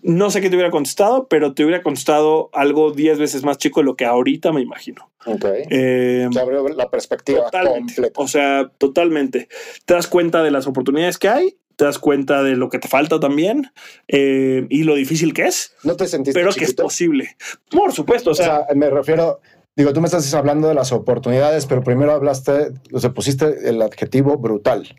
[0.03, 3.81] No sé qué te hubiera contestado, pero te hubiera contestado algo 10 veces más chico
[3.81, 5.11] de lo que ahorita me imagino.
[5.25, 5.45] Ok.
[5.71, 8.21] Eh, abrió la perspectiva completa.
[8.21, 9.49] O sea, totalmente.
[9.85, 12.89] Te das cuenta de las oportunidades que hay, te das cuenta de lo que te
[12.89, 13.71] falta también
[14.09, 15.75] eh, y lo difícil que es.
[15.85, 17.37] No te sentiste Pero que es posible.
[17.71, 18.31] Por supuesto.
[18.31, 19.41] O sea, me refiero,
[19.77, 23.81] digo, tú me estás hablando de las oportunidades, pero primero hablaste, o sea, pusiste el
[23.83, 24.97] adjetivo brutal.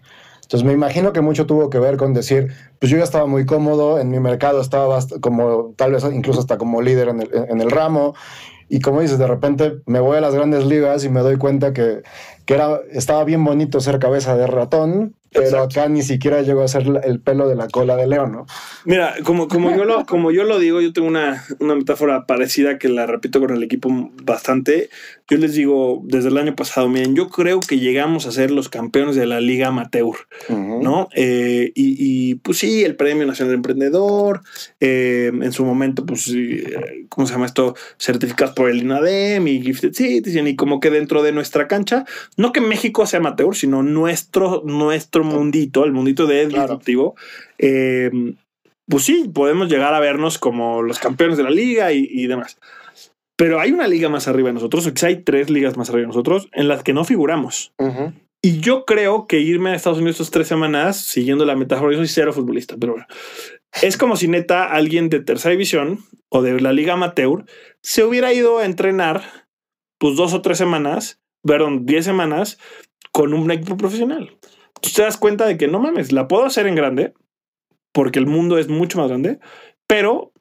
[0.47, 3.45] Entonces me imagino que mucho tuvo que ver con decir, pues yo ya estaba muy
[3.45, 7.59] cómodo, en mi mercado estaba como tal vez incluso hasta como líder en el, en
[7.59, 8.15] el ramo.
[8.69, 11.73] Y como dices, de repente me voy a las grandes ligas y me doy cuenta
[11.73, 12.01] que,
[12.45, 16.69] que era, estaba bien bonito ser cabeza de ratón, pero acá ni siquiera llegó a
[16.69, 18.45] ser el pelo de la cola de león, ¿no?
[18.85, 22.77] Mira, como, como, yo, lo, como yo lo digo, yo tengo una, una metáfora parecida
[22.77, 23.89] que la repito con el equipo
[24.23, 24.89] bastante.
[25.29, 28.69] Yo les digo desde el año pasado, miren, yo creo que llegamos a ser los
[28.69, 30.15] campeones de la Liga Amateur,
[30.47, 31.09] ¿no?
[31.15, 34.41] Eh, y, pues sí, el Premio Nacional de Emprendedor,
[34.79, 36.33] eh, en su momento, pues,
[37.09, 37.75] ¿cómo se llama esto?
[37.99, 42.05] Certificados por el INADEM y Gifted Citizen, y como que dentro de nuestra cancha,
[42.37, 47.15] no que México sea amateur, sino nuestro, nuestro mundito, el mundito de disruptivo,
[47.57, 48.11] eh,
[48.87, 52.57] pues sí, podemos llegar a vernos como los campeones de la liga y, demás.
[53.37, 56.01] Pero hay una liga más arriba de nosotros, o quizá hay tres ligas más arriba
[56.01, 57.73] de nosotros, en las que no figuramos.
[58.41, 61.99] Y yo creo que irme a Estados Unidos estas tres semanas, siguiendo la metáfora, yo
[61.99, 63.07] soy cero futbolista, pero bueno,
[63.81, 67.45] es como si neta alguien de tercera división o de la liga amateur
[67.81, 69.23] se hubiera ido a entrenar
[69.99, 72.59] pues dos o tres semanas, perdón, diez semanas
[73.11, 74.37] con un equipo profesional.
[74.81, 77.13] Tú te das cuenta de que no mames, la puedo hacer en grande
[77.91, 79.39] porque el mundo es mucho más grande,
[79.87, 80.31] pero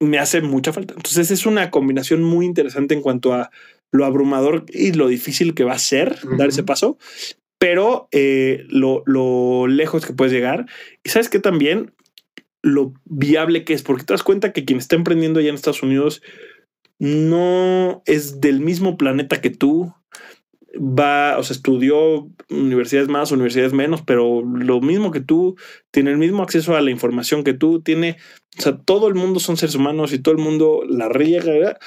[0.00, 0.94] me hace mucha falta.
[0.94, 3.50] Entonces es una combinación muy interesante en cuanto a
[3.90, 6.98] lo abrumador y lo difícil que va a ser dar ese paso,
[7.58, 10.66] pero eh, lo, lo, lejos que puedes llegar.
[11.02, 11.92] Y sabes que también
[12.62, 15.82] lo viable que es, porque te das cuenta que quien está emprendiendo allá en Estados
[15.82, 16.22] Unidos
[16.98, 19.94] no es del mismo planeta que tú,
[20.74, 25.56] va, o sea, estudió universidades más, universidades menos, pero lo mismo que tú,
[25.90, 28.16] tiene el mismo acceso a la información que tú, tiene,
[28.58, 31.78] o sea, todo el mundo son seres humanos y todo el mundo la riega.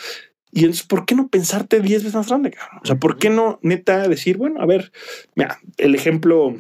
[0.52, 2.56] Y entonces, ¿por qué no pensarte 10 veces más grande?
[2.84, 4.92] O sea, ¿por qué no neta decir, bueno, a ver,
[5.36, 6.56] mira, el ejemplo,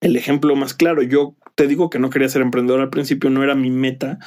[0.00, 3.42] el ejemplo más claro, yo te digo que no quería ser emprendedor al principio, no
[3.42, 4.18] era mi meta.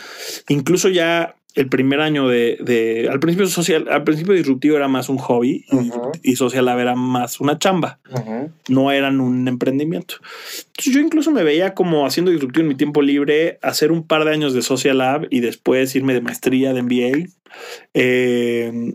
[0.48, 5.17] Incluso ya el primer año de, al principio social, al principio disruptivo era más un
[5.17, 5.65] hobby
[6.24, 8.00] y, Social Lab era más una chamba.
[8.69, 10.15] No eran un emprendimiento.
[10.67, 14.24] Entonces yo incluso me veía como haciendo disruptivo en mi tiempo libre, hacer un par
[14.24, 17.30] de años de Social Lab y después irme de maestría de MBA.
[17.93, 18.93] Eh,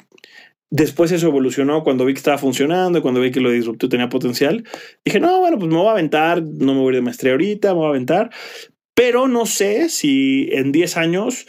[0.70, 4.64] después eso evolucionó cuando vi que estaba funcionando, cuando vi que lo disruptivo tenía potencial.
[5.04, 7.32] Dije, no, bueno, pues me voy a aventar, no me voy a ir de maestría
[7.32, 8.30] ahorita, me voy a aventar.
[8.94, 11.46] Pero no sé si en 10 años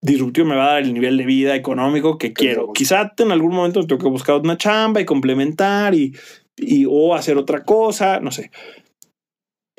[0.00, 2.72] disruptivo me va a dar el nivel de vida económico que quiero.
[2.72, 6.14] Quizá en algún momento tengo que buscar una chamba y complementar y,
[6.56, 8.50] y o hacer otra cosa, no sé.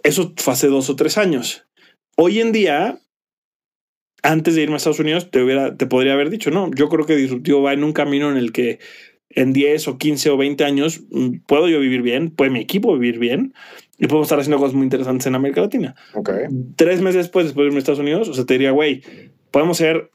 [0.03, 1.65] Eso fue hace dos o tres años.
[2.15, 2.99] Hoy en día,
[4.23, 7.05] antes de irme a Estados Unidos, te, hubiera, te podría haber dicho, no, yo creo
[7.05, 8.79] que Disruptivo va en un camino en el que
[9.29, 12.93] en 10 o 15 o 20 años mm, puedo yo vivir bien, puede mi equipo
[12.93, 13.53] vivir bien
[13.97, 15.95] y podemos estar haciendo cosas muy interesantes en América Latina.
[16.13, 16.45] Okay.
[16.75, 19.01] Tres meses después, después de irme a Estados Unidos, o sea, te diría, güey,
[19.51, 20.11] podemos ser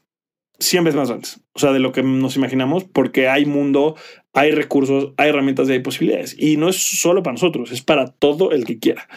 [0.59, 3.95] 100 veces más grandes, o sea, de lo que nos imaginamos, porque hay mundo,
[4.33, 6.35] hay recursos, hay herramientas y hay posibilidades.
[6.37, 9.07] Y no es solo para nosotros, es para todo el que quiera.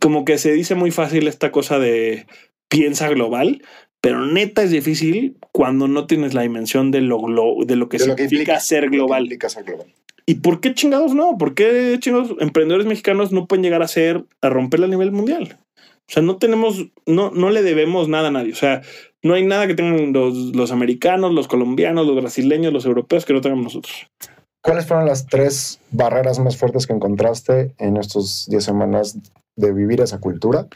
[0.00, 2.26] Como que se dice muy fácil esta cosa de
[2.68, 3.62] piensa global,
[4.00, 7.20] pero neta es difícil cuando no tienes la dimensión de lo,
[7.64, 9.28] de lo que significa ser global.
[10.26, 11.38] ¿Y por qué chingados no?
[11.38, 15.56] ¿Por qué chingados emprendedores mexicanos no pueden llegar a ser, a romper a nivel mundial?
[16.08, 18.52] O sea, no tenemos, no, no le debemos nada a nadie.
[18.52, 18.82] O sea,
[19.22, 23.32] no hay nada que tengan los, los americanos, los colombianos, los brasileños, los europeos que
[23.32, 24.06] no tengamos nosotros.
[24.62, 29.18] ¿Cuáles fueron las tres barreras más fuertes que encontraste en estos 10 semanas
[29.56, 30.66] de vivir esa cultura?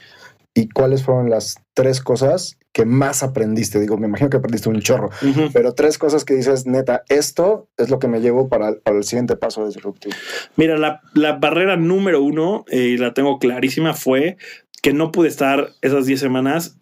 [0.55, 3.81] ¿Y cuáles fueron las tres cosas que más aprendiste?
[3.81, 5.11] Digo, me imagino que aprendiste un chorro,
[5.53, 9.37] pero tres cosas que dices, neta, esto es lo que me llevo para, el siguiente
[9.37, 10.15] paso de disruptivo.
[10.57, 14.39] Mira, la, la barrera número uno, eh, y la tengo clarísima, fue
[14.83, 16.79] que no pude estar esas 10 semanas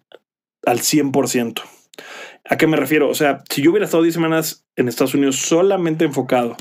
[0.65, 1.61] al 100%.
[2.49, 3.09] ¿A qué me refiero?
[3.09, 6.57] O sea, si yo hubiera estado 10 semanas en Estados Unidos solamente enfocado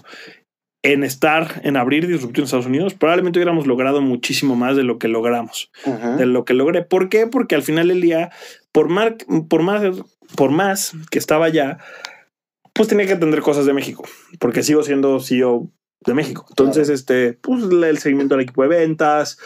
[0.82, 4.98] en estar, en abrir disrupción en Estados Unidos, probablemente hubiéramos logrado muchísimo más de lo
[4.98, 5.70] que logramos,
[6.16, 6.82] de lo que logré.
[6.82, 7.26] ¿Por qué?
[7.26, 8.30] Porque al final del día,
[8.72, 8.88] por,
[9.48, 9.82] por, más,
[10.36, 11.78] por más que estaba allá,
[12.74, 14.04] pues tenía que atender cosas de México,
[14.38, 15.68] porque sigo siendo CEO
[16.06, 16.46] de México.
[16.48, 19.38] Entonces, este, pues el seguimiento del equipo de ventas,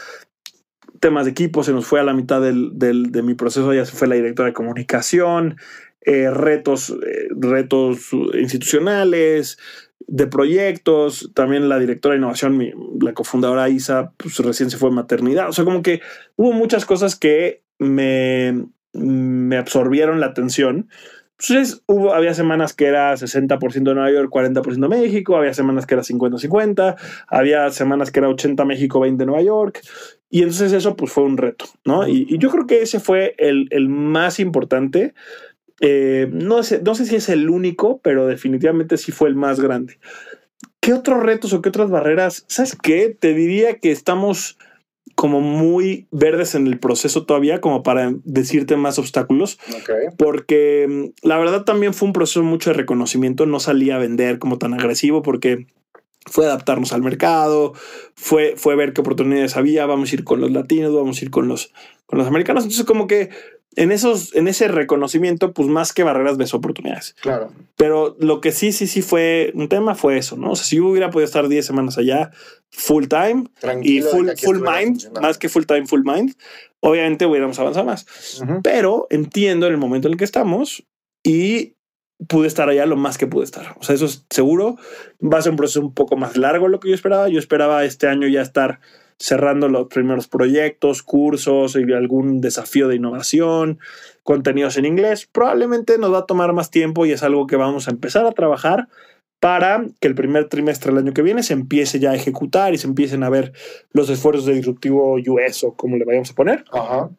[1.03, 3.97] temas de equipo, se nos fue a la mitad del, de mi proceso, ya se
[3.97, 5.57] fue la directora de comunicación,
[6.01, 9.59] eh, retos, eh, retos institucionales,
[10.07, 12.61] de proyectos, también la directora de innovación,
[13.01, 16.03] la cofundadora Isa, pues recién se fue a maternidad, o sea, como que
[16.37, 20.89] hubo muchas cosas que me, me absorbieron la atención.
[21.43, 25.95] Entonces, hubo, había semanas que era 60% de Nueva York, 40% México, había semanas que
[25.95, 29.81] era 50-50, había semanas que era 80 México, 20 Nueva York,
[30.31, 32.07] y entonces eso pues fue un reto, ¿no?
[32.07, 35.15] Y, yo creo que ese fue el, el más importante.
[35.81, 39.59] Eh, no, sé, no sé si es el único, pero definitivamente sí fue el más
[39.59, 39.99] grande.
[40.79, 42.45] ¿Qué otros retos o qué otras barreras?
[42.47, 43.17] ¿Sabes qué?
[43.19, 44.59] Te diría que estamos
[45.15, 49.59] como muy verdes en el proceso todavía, como para decirte más obstáculos.
[50.19, 53.47] Porque mm, la verdad también fue un proceso mucho de reconocimiento.
[53.47, 55.67] No salía a vender como tan agresivo porque
[56.27, 57.73] fue adaptarnos al mercado,
[58.15, 61.31] fue, fue ver qué oportunidades había, vamos a ir con los latinos, vamos a ir
[61.31, 61.73] con los,
[62.07, 62.65] con los americanos.
[62.65, 63.31] Entonces, como que
[63.77, 67.15] en, esos, en ese reconocimiento, pues más que barreras ves oportunidades.
[67.21, 67.53] Claro.
[67.77, 70.53] Pero lo que sí, sí, sí fue un tema fue eso, ¿no?
[70.53, 72.31] O sea, si yo hubiera podido estar 10 semanas allá
[72.71, 73.45] full time
[73.83, 76.35] y full, full mind, más que full time, full mind,
[76.81, 78.07] obviamente hubiéramos avanzado más.
[78.63, 80.85] Pero entiendo el momento en el que estamos
[81.23, 81.77] y
[82.29, 83.75] pude estar allá lo más que pude estar.
[83.79, 84.77] O sea, eso es seguro.
[85.23, 87.29] Va a ser un proceso un poco más largo de lo que yo esperaba.
[87.29, 88.81] Yo esperaba este año ya estar
[89.19, 93.79] cerrando los primeros proyectos, cursos y algún desafío de innovación,
[94.23, 95.29] contenidos en inglés.
[95.31, 98.33] Probablemente nos va a tomar más tiempo y es algo que vamos a empezar a
[98.33, 98.89] trabajar
[99.41, 102.79] para que el primer trimestre del año que viene se empiece ya a ejecutar y
[102.79, 103.53] se empiecen a ver
[103.91, 106.65] los esfuerzos de disruptivo US o como le vayamos a poner.
[106.71, 107.11] Ajá.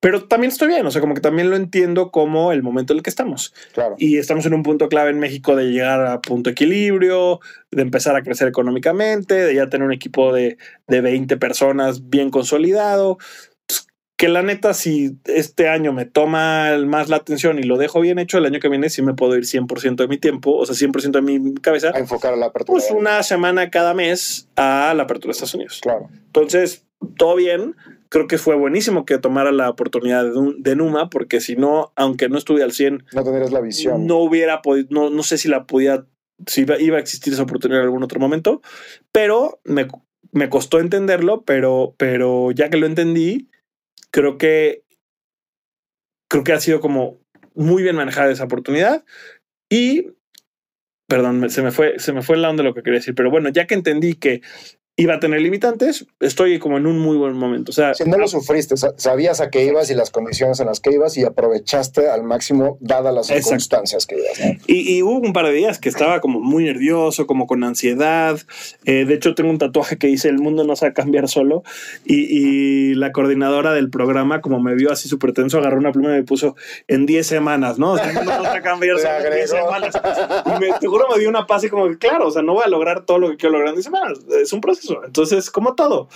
[0.00, 2.98] Pero también estoy bien, o sea, como que también lo entiendo como el momento en
[2.98, 3.54] el que estamos.
[3.72, 3.94] Claro.
[3.98, 7.40] Y estamos en un punto clave en México de llegar a punto equilibrio,
[7.70, 12.30] de empezar a crecer económicamente, de ya tener un equipo de, de 20 personas bien
[12.30, 13.18] consolidado.
[13.66, 13.86] Pues,
[14.16, 18.18] que la neta, si este año me toma más la atención y lo dejo bien
[18.18, 20.74] hecho, el año que viene sí me puedo ir 100% de mi tiempo, o sea,
[20.74, 21.92] 100% de mi cabeza.
[21.94, 22.78] A enfocar a la apertura.
[22.78, 25.80] Pues una semana cada mes a la apertura de Estados Unidos.
[25.82, 26.08] Claro.
[26.26, 26.84] Entonces,
[27.16, 27.74] todo bien
[28.14, 32.38] creo que fue buenísimo que tomara la oportunidad de, Numa, porque si no, aunque no
[32.38, 34.06] estuve al 100, no tendrías la visión.
[34.06, 36.06] No hubiera podido, no, no sé si la podía,
[36.46, 38.62] si iba, a existir esa oportunidad en algún otro momento,
[39.10, 39.88] pero me,
[40.30, 43.48] me costó entenderlo, pero, pero ya que lo entendí,
[44.12, 44.84] creo que,
[46.30, 47.18] creo que ha sido como
[47.56, 49.04] muy bien manejada esa oportunidad
[49.68, 50.12] y
[51.08, 53.28] perdón, se me fue, se me fue el lado de lo que quería decir, pero
[53.28, 54.40] bueno, ya que entendí que
[54.96, 57.70] iba a tener limitantes, estoy como en un muy buen momento.
[57.70, 60.78] O sea, si no lo sufriste, sabías a qué ibas y las condiciones en las
[60.78, 64.58] que ibas y aprovechaste al máximo dadas las circunstancias que ibas.
[64.68, 68.38] Y, hubo un par de días que estaba como muy nervioso, como con ansiedad.
[68.84, 71.28] Eh, de hecho, tengo un tatuaje que dice el mundo no se va a cambiar
[71.28, 71.64] solo.
[72.04, 76.18] Y, la coordinadora del programa, como me vio así súper tenso, agarró una pluma y
[76.18, 76.54] me puso
[76.86, 77.98] en 10 semanas, ¿no?
[77.98, 79.94] el mundo no se va a cambiar solo en 10 semanas.
[80.46, 82.54] Y me, te juro, me dio una paz y como que, claro, o sea, no
[82.54, 84.18] voy a lograr todo lo que quiero lograr en 10 semanas.
[84.40, 86.08] Es un proceso entonces, como todo.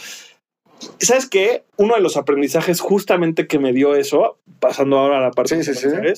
[1.00, 1.64] ¿Sabes qué?
[1.76, 6.14] Uno de los aprendizajes justamente que me dio eso, pasando ahora a la parte de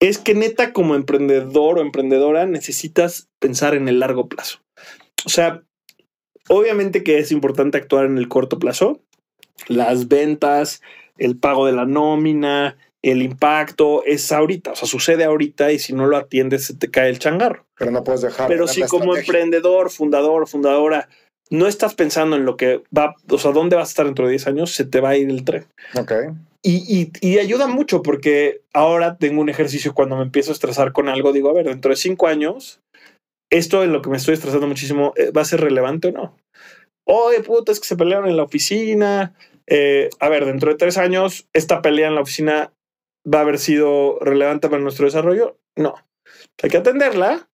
[0.00, 4.58] es que neta como emprendedor o emprendedora necesitas pensar en el largo plazo.
[5.24, 5.62] O sea,
[6.48, 9.00] obviamente que es importante actuar en el corto plazo.
[9.68, 10.82] Las ventas,
[11.16, 15.92] el pago de la nómina, el impacto es ahorita, o sea, sucede ahorita y si
[15.92, 17.66] no lo atiendes se te cae el changarro.
[17.78, 18.48] Pero no puedes dejar.
[18.48, 21.08] Pero si como emprendedor, fundador, fundadora,
[21.50, 24.32] no estás pensando en lo que va, o sea, dónde vas a estar dentro de
[24.32, 25.66] 10 años, se te va a ir el tren.
[25.98, 26.12] Ok.
[26.66, 31.10] Y, y, ayuda mucho porque ahora tengo un ejercicio cuando me empiezo a estresar con
[31.10, 32.80] algo, digo, a ver, dentro de cinco años,
[33.50, 36.36] esto en lo que me estoy estresando muchísimo, eh, ¿va a ser relevante o no?
[37.06, 39.34] Oye, puta, es que se pelearon en la oficina.
[39.66, 42.72] Eh, a ver, dentro de tres años, ¿esta pelea en la oficina
[43.30, 45.58] va a haber sido relevante para nuestro desarrollo?
[45.76, 45.96] No.
[46.62, 47.46] Hay que atenderla,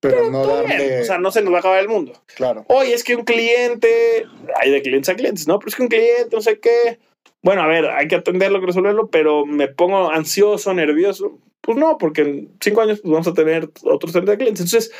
[0.00, 1.00] pero, no darle...
[1.00, 2.12] O sea, no se nos va a acabar el mundo.
[2.34, 2.64] Claro.
[2.68, 4.26] Oye, es que un cliente,
[4.60, 5.58] hay de clientes a clientes, ¿no?
[5.58, 6.98] Pero es que un cliente, no sé qué,
[7.46, 11.38] bueno, a ver, hay que atenderlo, que resolverlo, pero me pongo ansioso, nervioso.
[11.60, 14.64] Pues no, porque en cinco años pues, vamos a tener otros 30 clientes.
[14.64, 14.92] Entonces,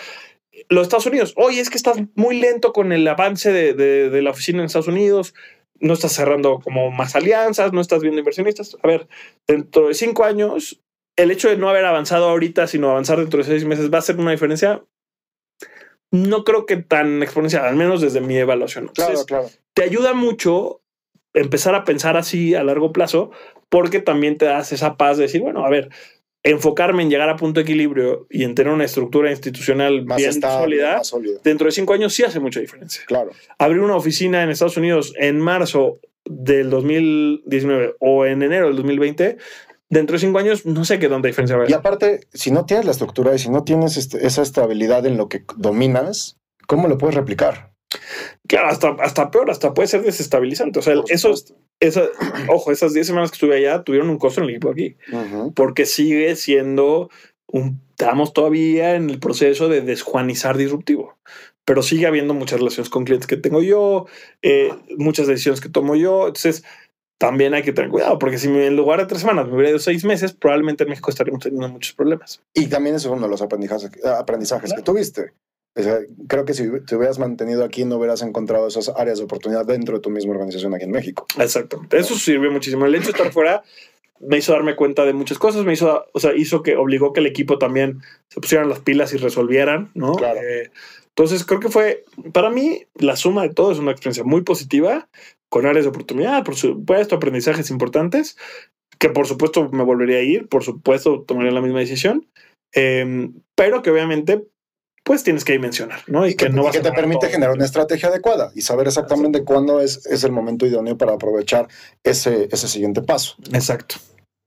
[0.68, 4.30] los Estados Unidos, oye, es que estás muy lento con el avance de, de, la
[4.30, 5.34] oficina en Estados Unidos,
[5.80, 8.76] no estás cerrando como más alianzas, no estás viendo inversionistas.
[8.80, 9.09] A ver,
[9.47, 10.80] dentro de cinco años,
[11.17, 14.03] el hecho de no haber avanzado ahorita, sino avanzar dentro de seis meses, va a
[14.03, 14.83] ser una diferencia.
[16.11, 18.89] No creo que tan exponencial, al menos desde mi evaluación.
[18.89, 19.51] claro, claro.
[19.75, 20.83] Te ayuda mucho
[21.35, 23.31] empezar a pensar así a largo plazo,
[23.69, 25.91] porque también te das esa paz de decir, bueno, a ver,
[26.43, 30.41] enfocarme en llegar a punto de equilibrio y en tener una estructura institucional más bien
[30.41, 31.03] sólida,
[31.43, 33.03] dentro de cinco años sí hace mucha diferencia.
[33.07, 33.33] Claro.
[33.59, 39.37] Abrir una oficina en Estados Unidos en marzo del 2019 o en enero del 2020,
[39.89, 41.70] dentro de cinco años no sé qué tanta diferencia va a haber.
[41.70, 45.16] Y aparte, si no tienes la estructura y si no tienes este, esa estabilidad en
[45.16, 47.72] lo que dominas, ¿cómo lo puedes replicar?
[48.49, 50.78] Claro, hasta, hasta peor, hasta puede ser desestabilizante.
[50.78, 51.32] O sea, eso,
[51.80, 52.03] esa,
[52.49, 54.97] ojo, esas 10 semanas que estuve allá tuvieron un costo en el equipo aquí,
[55.55, 57.11] porque sigue siendo
[57.47, 61.16] un, estamos todavía en el proceso de desjuanizar disruptivo,
[61.64, 64.07] pero sigue habiendo muchas relaciones con clientes que tengo yo,
[64.43, 66.26] eh, muchas decisiones que tomo yo.
[66.26, 66.62] Entonces,
[67.19, 69.79] también hay que tener cuidado, porque si en lugar de tres semanas me hubiera ido
[69.79, 72.43] seis meses, probablemente en México estaríamos teniendo muchos problemas.
[72.55, 75.33] Y también eso es uno de los aprendizajes, aprendizajes que tuviste
[76.27, 79.97] creo que si te hubieras mantenido aquí no hubieras encontrado esas áreas de oportunidad dentro
[79.97, 81.27] de tu misma organización aquí en México.
[81.39, 81.99] Exactamente.
[81.99, 82.87] Eso sirvió muchísimo.
[82.87, 83.62] El hecho de estar fuera
[84.21, 87.21] me hizo darme cuenta de muchas cosas, me hizo, o sea, hizo que obligó que
[87.21, 90.14] el equipo también se pusieran las pilas y resolvieran, ¿no?
[90.14, 90.41] Claro.
[90.41, 90.71] Eh,
[91.09, 95.09] entonces creo que fue, para mí, la suma de todo es una experiencia muy positiva,
[95.49, 98.36] con áreas de oportunidad, por supuesto, aprendizajes importantes,
[98.99, 102.26] que por supuesto me volvería a ir, por supuesto tomaría la misma decisión,
[102.74, 104.47] eh, pero que obviamente
[105.07, 106.26] pues tienes que dimensionar, ¿no?
[106.26, 110.05] Y, que, no que te permite generar una estrategia adecuada y saber exactamente cuándo es,
[110.07, 111.68] es, el momento idóneo para aprovechar
[112.03, 113.36] ese, ese siguiente paso.
[113.53, 113.97] Exacto.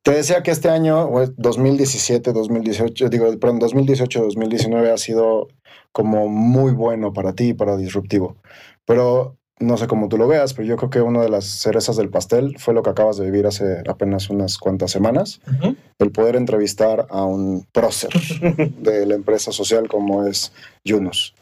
[0.04, 5.48] Te decía que este año, 2017, 2018, digo, perdón, 2018, 2019 ha sido
[5.94, 8.36] como muy bueno para ti y para Disruptivo.
[8.86, 11.98] Pero no sé cómo tú lo veas, pero yo creo que una de las cerezas
[11.98, 15.42] del pastel fue lo que acabas de vivir hace apenas unas cuantas semanas,
[16.00, 18.12] el poder entrevistar a un prócer
[18.80, 20.54] de la empresa social como es
[20.84, 21.36] Yunus.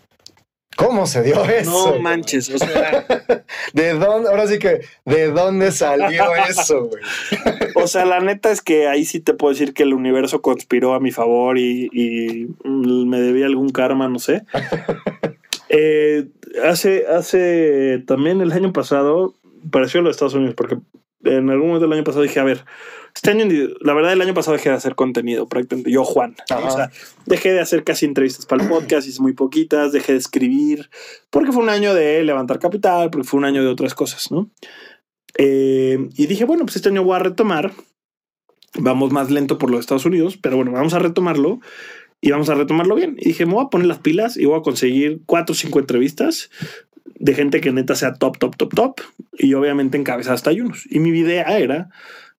[0.76, 1.96] ¿Cómo se dio eso?
[1.96, 3.04] No manches, o sea.
[3.74, 4.30] ¿De dónde?
[4.30, 7.02] Ahora sí que, ¿de dónde salió eso, güey?
[7.74, 10.94] O sea, la neta es que ahí sí te puedo decir que el universo conspiró
[10.94, 14.44] a mi favor y, y me debía algún karma, no sé.
[15.70, 16.28] Eh,
[16.64, 19.36] hace, hace también el año pasado,
[19.72, 20.78] pareció lo de Estados Unidos, porque
[21.24, 22.64] en algún momento del año pasado dije, a ver,
[23.16, 23.46] este año,
[23.82, 25.92] la verdad, el año pasado dejé de hacer contenido, prácticamente.
[25.92, 26.36] Yo, Juan.
[26.64, 26.92] O sea,
[27.26, 30.90] dejé de hacer casi entrevistas para el podcast, hice muy poquitas, dejé de escribir,
[31.32, 34.50] porque fue un año de levantar capital, porque fue un año de otras cosas, ¿no?
[35.38, 37.72] Eh, y dije, bueno, pues este año voy a retomar.
[38.76, 41.60] Vamos más lento por los Estados Unidos, pero bueno, vamos a retomarlo
[42.22, 43.16] y vamos a retomarlo bien.
[43.20, 45.80] Y dije, me voy a poner las pilas y voy a conseguir cuatro o cinco
[45.80, 46.50] entrevistas
[47.20, 49.02] de gente que neta sea top, top, top, top.
[49.38, 50.88] Y obviamente encabezar hasta Yunus.
[50.90, 51.90] Y mi idea era,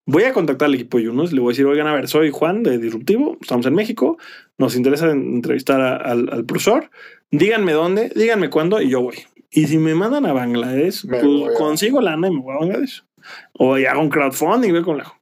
[0.08, 2.30] voy a contactar al equipo de Yunus, le voy a decir, oigan, a ver, soy
[2.30, 4.18] Juan de Disruptivo, estamos en México,
[4.56, 6.90] nos interesa entrevistar al, profesor,
[7.30, 9.16] díganme dónde, díganme cuándo y yo voy.
[9.50, 11.22] Y si me mandan a Bangladesh, pues
[11.58, 13.04] consigo lana y me voy a Bangladesh.
[13.52, 15.12] O hago un crowdfunding, voy con la...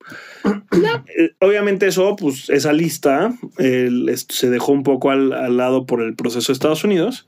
[1.19, 6.49] Eh, obviamente eso, pues esa lista se dejó un poco al, lado por el proceso
[6.49, 7.27] de Estados Unidos.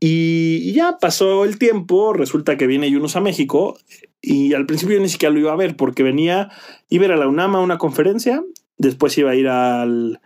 [0.00, 3.76] Y, ya pasó el tiempo, resulta que viene Yunus a México
[4.20, 6.50] y al principio yo ni siquiera lo iba a ver porque venía,
[6.88, 8.42] iba a ir a la UNAM a una conferencia,
[8.76, 10.20] después iba a ir al...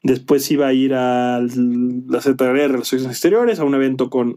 [0.00, 4.36] Después iba a ir a la Secretaría de Relaciones Exteriores, a un evento con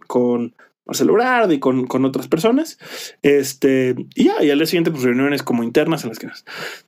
[0.91, 2.77] Marcelo Brad y con, con, otras personas.
[3.21, 6.27] Este, y ya, y al día siguiente, pues reuniones como internas en las que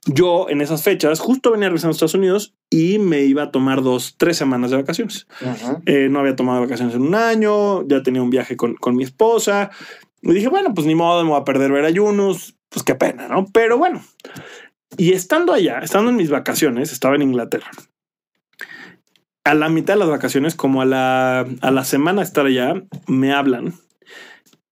[0.06, 3.82] yo en esas fechas justo venía regresando a Estados Unidos y me iba a tomar
[3.82, 5.26] dos, tres semanas de vacaciones.
[5.86, 9.04] Eh, no había tomado vacaciones en un año, ya tenía un viaje con, con mi
[9.04, 9.70] esposa.
[10.22, 13.28] Y dije, bueno, pues ni modo, me voy a perder ver ayunos, pues qué pena,
[13.28, 13.46] ¿no?
[13.52, 14.02] Pero bueno,
[14.96, 17.70] Y estando allá, estando en mis vacaciones, estaba en Inglaterra.
[19.44, 22.82] A la mitad de las vacaciones, como a la, a la semana de estar allá,
[23.06, 23.74] me hablan.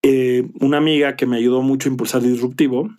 [0.02, 2.90] Eh, una amiga que me ayudó mucho a impulsar Disruptivo,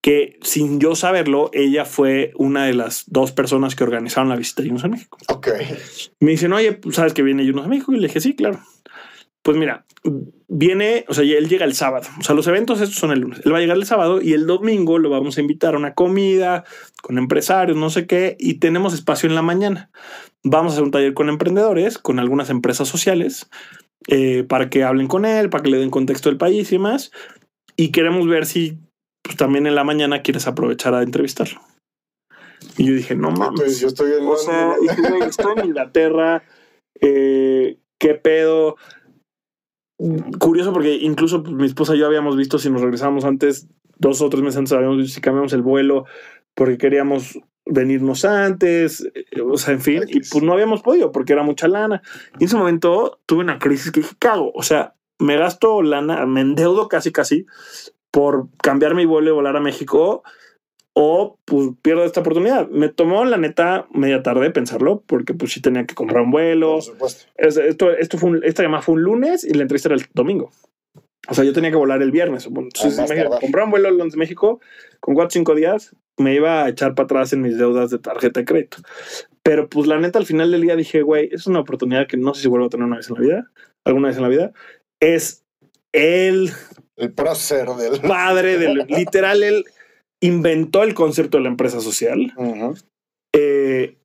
[0.00, 4.62] que sin yo saberlo, ella fue una de las dos personas que organizaron la visita
[4.62, 5.16] de Yunus a México.
[5.28, 5.48] Ok.
[6.20, 7.92] Me dicen, oye, pues, ¿sabes que viene Yunus a México?
[7.94, 8.60] Y le dije, sí, claro.
[9.40, 9.86] Pues mira,
[10.48, 12.06] viene, o sea, él llega el sábado.
[12.20, 13.40] O sea, los eventos estos son el lunes.
[13.44, 15.94] Él va a llegar el sábado y el domingo lo vamos a invitar a una
[15.94, 16.64] comida
[17.00, 19.90] con empresarios, no sé qué, y tenemos espacio en la mañana.
[20.42, 23.48] Vamos a hacer un taller con emprendedores, con algunas empresas sociales,
[24.08, 27.10] eh, para que hablen con él, para que le den contexto del país y demás.
[27.76, 28.78] Y queremos ver si
[29.22, 31.60] pues, también en la mañana quieres aprovechar a entrevistarlo.
[32.76, 33.60] Y yo dije, no mames.
[33.60, 34.74] Entonces yo estoy en O sea,
[35.28, 36.42] estoy en Inglaterra.
[37.00, 38.76] eh, ¿Qué pedo?
[40.38, 44.28] Curioso porque incluso mi esposa y yo habíamos visto si nos regresamos antes, dos o
[44.28, 46.04] tres meses antes, habíamos visto si cambiamos el vuelo
[46.54, 51.32] porque queríamos venirnos antes, eh, o sea, en fin, y pues no habíamos podido porque
[51.32, 52.02] era mucha lana.
[52.38, 56.26] Y en ese momento tuve una crisis que dije, cago, o sea, me gasto lana,
[56.26, 57.46] me endeudo casi casi
[58.10, 60.22] por cambiar mi vuelo y volar a México
[60.92, 62.68] o pues pierdo esta oportunidad.
[62.68, 66.74] Me tomó la neta media tarde pensarlo porque pues sí tenía que comprar un vuelo.
[66.74, 67.24] Por supuesto.
[67.36, 70.06] Es- Esto, esto fue un- esta llamada fue un lunes y la entrevista era el
[70.14, 70.52] domingo.
[71.28, 72.46] O sea, yo tenía que volar el viernes.
[72.46, 73.40] Entonces, Ah, tardar.
[73.40, 74.60] comprar un vuelo a Londres, México
[75.00, 77.98] con cuatro o cinco días me iba a echar para atrás en mis deudas de
[77.98, 78.78] tarjeta de crédito.
[79.42, 82.34] Pero pues la neta al final del día dije, güey, es una oportunidad que no
[82.34, 83.50] sé si vuelvo a tener una vez en la vida,
[83.84, 84.52] alguna vez en la vida.
[85.02, 85.44] Es
[85.92, 86.50] el
[86.96, 88.00] El prócer del.
[88.08, 89.64] padre del literal, él
[90.22, 92.74] inventó el concepto de la empresa social Ujú.
[93.34, 93.96] eh,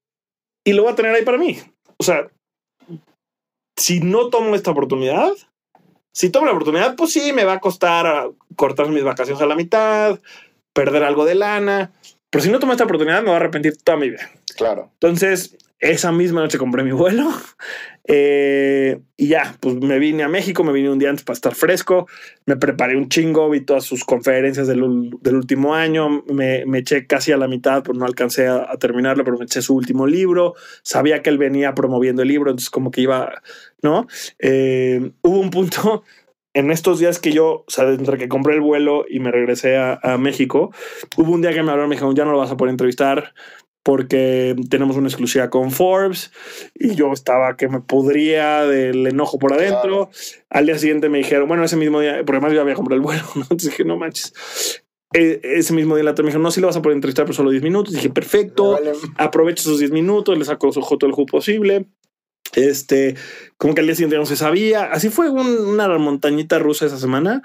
[0.66, 1.58] y lo voy a tener ahí para mí.
[1.98, 2.30] O sea,
[3.78, 5.32] si no tomo esta oportunidad,
[6.20, 9.46] si tomo la oportunidad, pues sí, me va a costar ah, cortar mis vacaciones a
[9.46, 10.20] la mitad,
[10.74, 11.94] perder algo de lana.
[12.30, 14.30] Pero si no tomo esta oportunidad, me voy a arrepentir toda mi vida.
[14.58, 14.90] Claro.
[14.96, 17.32] Entonces, esa misma noche compré mi vuelo
[18.12, 21.54] eh, y ya, pues me vine a México, me vine un día antes para estar
[21.54, 22.08] fresco,
[22.48, 27.06] me preparé un chingo, vi todas sus conferencias del, del último año, me, me eché
[27.06, 30.08] casi a la mitad, pues no alcancé a, a terminarlo, pero me eché su último
[30.08, 33.44] libro, sabía que él venía promoviendo el libro, entonces como que iba,
[33.84, 34.08] ¿no?
[34.40, 36.04] Eh, hubo un punto
[36.56, 39.78] en estos días que yo, o sea, entre que compré el vuelo y me regresé
[39.78, 40.74] a, a México,
[41.16, 43.36] hubo un día que me hablaron, me dijeron, ya no lo vas a poder entrevistar
[43.84, 46.32] porque tenemos una exclusiva con Forbes
[46.76, 50.10] y yo estaba que me pudría del enojo por adentro.
[50.50, 53.02] Al día siguiente me dijeron, bueno, ese mismo día, porque además yo había comprado el
[53.04, 53.42] vuelo, ¿no?
[53.50, 54.34] Entonces dije, no manches.
[55.14, 57.26] Eh, ese mismo día la otra me dijeron, no, sí lo vas a poder entrevistar,
[57.26, 57.94] pero solo 10 minutos.
[57.94, 58.92] Dije, perfecto, Vale.
[59.18, 61.86] aprovecho esos 10 minutos, le saco su todo el jugo posible.
[62.56, 63.16] Este,
[63.58, 64.86] como que al día siguiente no se sabía.
[64.86, 67.42] Así fue un- una montañita rusa esa semana.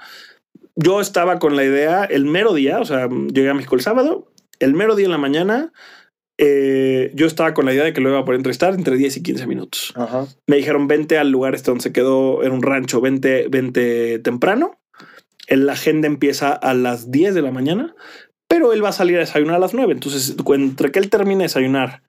[0.75, 4.31] Yo estaba con la idea el mero día, o sea, llegué a México el sábado,
[4.59, 5.71] el mero día en la mañana,
[6.37, 9.17] eh, yo estaba con la idea de que lo iba a poder entrevistar entre 10
[9.17, 9.93] y 15 minutos.
[9.95, 10.27] Ajá.
[10.47, 14.77] Me dijeron, vente al lugar este donde se quedó, era un rancho, vente, vente temprano.
[15.47, 17.95] La agenda empieza a las 10 de la mañana,
[18.47, 19.93] pero él va a salir a desayunar a las 9.
[19.93, 22.01] Entonces, entre que él termine de desayunar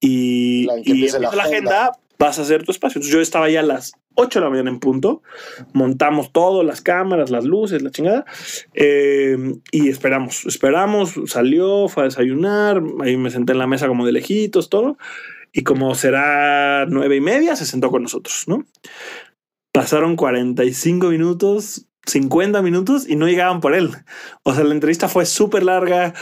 [0.00, 2.98] y, La- y empieza la la agenda, vas a hacer tu espacio.
[2.98, 5.22] Entonces, yo estaba ya a las 8 de la mañana en punto,
[5.72, 8.24] montamos todo, las cámaras, las luces, la chingada,
[8.74, 9.36] eh,
[9.72, 14.12] y esperamos, esperamos, salió, fue a desayunar, ahí me senté en la mesa como de
[14.12, 14.98] lejitos, todo,
[15.52, 18.64] y como será nueve y media, se sentó con nosotros, ¿no?
[19.72, 23.90] Pasaron 45 minutos, 50 minutos y no llegaban por él.
[24.42, 26.14] O sea, la entrevista fue súper larga.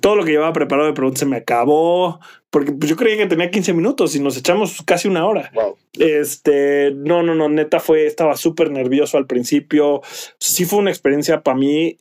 [0.00, 2.20] Todo lo que llevaba preparado de preguntas se me acabó.
[2.50, 5.50] Porque pues, yo creía que tenía 15 minutos y nos echamos casi una hora.
[5.54, 5.76] Wow.
[5.98, 10.02] Este, no, no, no, neta fue, estaba súper nervioso al principio.
[10.38, 11.98] Sí fue una experiencia para mí.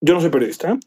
[0.00, 0.78] Yo no soy periodista,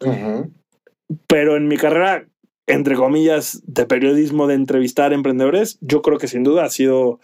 [1.28, 2.28] pero en mi carrera,
[2.67, 7.20] entre comillas, de periodismo, de entrevistar emprendedores, yo creo que sin duda ha sido,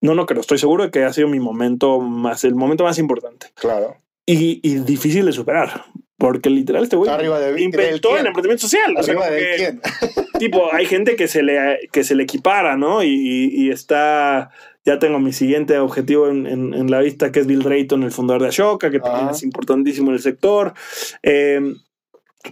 [0.00, 2.98] no, no creo, estoy seguro de que ha sido mi momento más, el momento más
[2.98, 3.96] importante Claro.
[4.26, 5.84] y, y difícil de superar.
[6.20, 8.92] Porque literal este güey Arriba de- inventó el emprendimiento social.
[8.98, 9.80] O sea, Arriba de quién.
[10.40, 13.04] tipo, hay gente que se le, que se le equipara, ¿no?
[13.04, 14.50] Y, y- y está,
[14.84, 18.10] ya tengo mi siguiente objetivo en, en- en la vista, que es Bill Drayton, el
[18.10, 20.74] fundador de Ashoka, que también es importantísimo en el sector.
[21.22, 21.60] Eh,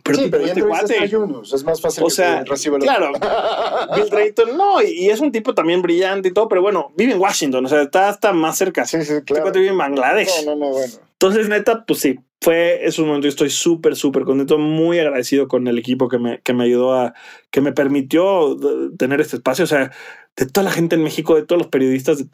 [0.03, 1.53] pero, sí, pero este cuate, a Yunus.
[1.53, 3.13] Es más fácil o que sea, te reciba claro,
[3.97, 7.21] Bill Drayton, no, y, es un tipo también brillante y todo, pero bueno, vive en
[7.21, 8.85] Washington, o sea, está hasta más cerca.
[8.85, 9.45] Sí, sí, Este claro.
[9.45, 10.45] cuate vive en Bangladesh.
[10.45, 10.93] No, no, no, bueno.
[11.13, 13.25] Entonces, neta, pues sí, fue esos momentos.
[13.25, 16.95] Yo estoy súper, súper contento, muy agradecido con el equipo que me, que me ayudó
[16.95, 17.15] a,
[17.51, 18.57] que me permitió
[18.99, 19.65] tener este espacio.
[19.65, 19.93] O sea,
[20.37, 22.27] de toda la gente en México, de todos los periodistas de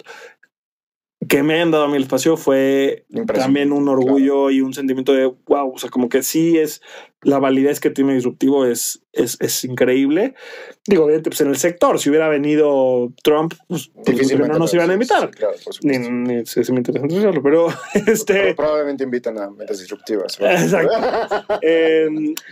[1.29, 5.13] que me hayan dado a mí el espacio, fue también un orgullo y un sentimiento
[5.13, 5.73] de wow.
[5.73, 6.83] O sea, como que sí es
[7.23, 10.35] la validez que tiene disruptivo es, es, es increíble.
[10.85, 14.91] Digo, obviamente, pues en el sector, si hubiera venido Trump, pues, Difícilmente no nos iban
[14.91, 15.31] a invitar.
[15.31, 17.69] Sí, claro, por Ni, ni se me interesa hacerlo, pero
[18.07, 18.35] este.
[18.35, 20.41] Pero probablemente invitan a mentes disruptivas.
[20.41, 20.51] ¿no?
[20.51, 20.93] Exacto.
[21.65, 22.09] Eh,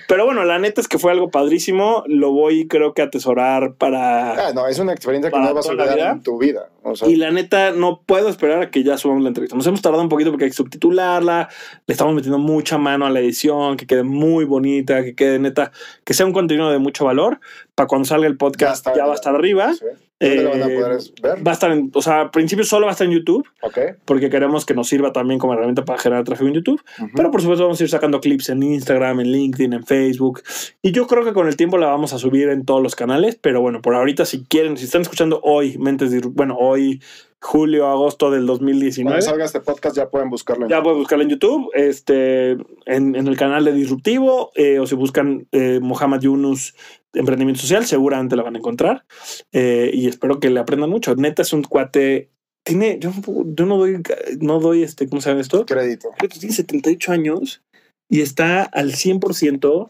[0.07, 2.05] pero bueno, la neta es que fue algo padrísimo.
[2.07, 4.49] Lo voy, creo que, a atesorar para.
[4.49, 6.11] Ah, no, es una experiencia que no vas a olvidar vida.
[6.13, 6.69] en tu vida.
[6.83, 9.57] O sea, Y la neta, no puedo esperar a que ya subamos la entrevista.
[9.57, 11.49] Nos hemos tardado un poquito porque hay que subtitularla.
[11.87, 15.73] Le estamos metiendo mucha mano a la edición, que quede muy bonita, que quede neta,
[16.05, 17.41] que sea un contenido de mucho valor.
[17.75, 19.73] Para cuando salga el podcast ya, está, va a estar arriba.
[19.75, 19.87] sí.
[20.21, 21.47] ¿Dónde lo van a Eh, poder ver?
[21.47, 23.79] Va a estar en, o sea, al principio solo va a estar en YouTube, Ok.
[24.05, 26.83] porque queremos que nos sirva también como herramienta para generar tráfico en YouTube.
[27.17, 30.43] Pero por supuesto vamos a ir sacando clips en Instagram, en LinkedIn, en Facebook.
[30.83, 33.39] Y yo creo que con el tiempo la vamos a subir en todos los canales.
[33.41, 37.01] Pero bueno, por ahorita si quieren, si están escuchando hoy, Mentes bueno, hoy
[37.43, 39.15] julio, agosto del 2019.
[39.15, 40.65] Cuando salga este podcast ya pueden buscarlo.
[40.67, 42.51] en- Ya pueden buscarlo en YouTube, este,
[42.85, 46.75] en, en el canal de Disruptivo, eh, o si buscan eh, Mohamed Yunus
[47.13, 49.05] Emprendimiento Social, seguramente lo van a encontrar.
[49.53, 51.15] Eh, y espero que le aprendan mucho.
[51.17, 52.31] Neta es un cuate.
[52.63, 53.13] Tiene, yo,
[53.47, 54.03] yo no doy,
[54.41, 55.65] no doy este, ¿cómo se llama esto?
[55.67, 56.11] Crédito.
[56.39, 57.63] tiene 78 años
[58.09, 59.89] y está al 100%.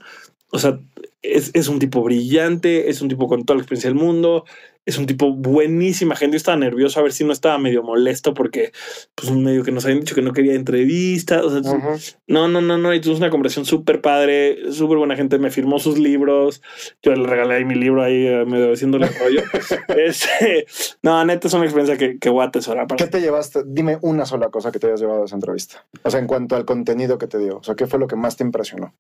[0.53, 0.81] O sea,
[1.23, 4.45] es, es un tipo brillante, es un tipo con toda la experiencia del mundo,
[4.87, 6.35] es un tipo buenísima gente.
[6.35, 8.73] Yo estaba nervioso a ver si no estaba medio molesto porque,
[9.15, 11.45] pues, medio que nos habían dicho que no quería entrevistas.
[11.45, 11.99] O sea, Ujú.
[12.27, 12.95] no, no, no, no.
[12.95, 15.39] Y tuvimos una conversación súper padre, súper buena gente.
[15.39, 16.63] Me firmó sus libros.
[17.03, 19.43] Yo le regalé ahí mi libro ahí, eh, medio haciéndole rollo.
[19.89, 20.67] este,
[21.03, 23.63] no, neta es una experiencia que, que voy a atesorar para ¿Qué te llevaste?
[23.67, 25.87] Dime una sola cosa que te hayas llevado de esa entrevista.
[26.03, 27.59] O sea, en cuanto al contenido que te dio.
[27.59, 28.95] O sea, ¿qué fue lo que más te impresionó?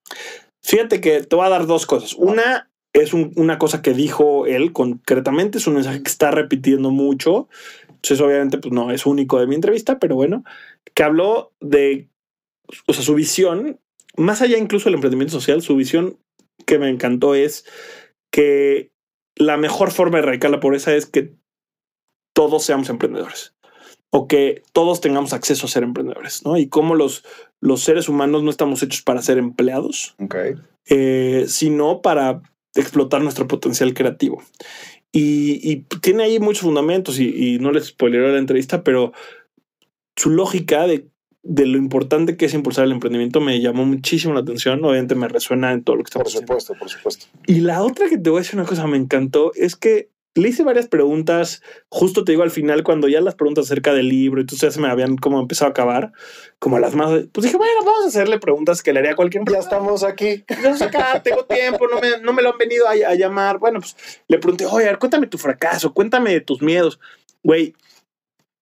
[0.62, 2.14] Fíjate que te voy a dar dos cosas.
[2.14, 6.90] Una es un- una cosa que dijo él concretamente, es un mensaje que está repitiendo
[6.90, 7.48] mucho.
[7.88, 10.44] Entonces, obviamente, pues no es único de mi entrevista, pero bueno,
[10.94, 12.08] que habló de,
[12.86, 13.78] o sea, su visión,
[14.16, 16.16] más allá incluso del emprendimiento social, su visión
[16.66, 17.64] que me encantó es
[18.32, 18.90] que
[19.36, 21.32] la mejor forma de erradicar la pobreza es que
[22.34, 23.54] todos seamos emprendedores
[24.10, 26.56] o que todos tengamos acceso a ser emprendedores, ¿no?
[26.58, 27.24] Y cómo los,
[27.60, 30.34] los seres humanos no estamos hechos para ser empleados, Ok.
[30.88, 32.42] eh, sino para
[32.74, 34.42] explotar nuestro potencial creativo.
[35.12, 39.12] Y, y tiene ahí muchos fundamentos y, y no les spoileré la entrevista, pero
[40.16, 41.08] su lógica de,
[41.42, 44.84] de lo importante que es impulsar el emprendimiento me llamó muchísimo la atención.
[44.84, 46.46] Obviamente me resuena en todo lo que Por estamos haciendo.
[46.46, 47.26] supuesto, por supuesto.
[47.46, 50.48] Y la otra que te voy a decir una cosa me encantó es que le
[50.48, 54.40] hice varias preguntas, justo te digo al final, cuando ya las preguntas acerca del libro,
[54.40, 56.12] entonces ya se me habían como empezado a acabar,
[56.58, 59.42] como las más, pues dije, bueno, vamos a hacerle preguntas que le haría a cualquier
[59.44, 59.76] Ya persona.
[59.76, 60.44] estamos aquí.
[60.62, 63.58] Ya sé acá, tengo tiempo, no me, no me lo han venido a, a llamar.
[63.58, 63.96] Bueno, pues
[64.28, 67.00] le pregunté, oye, a ver, cuéntame tu fracaso, cuéntame de tus miedos.
[67.42, 67.74] Güey,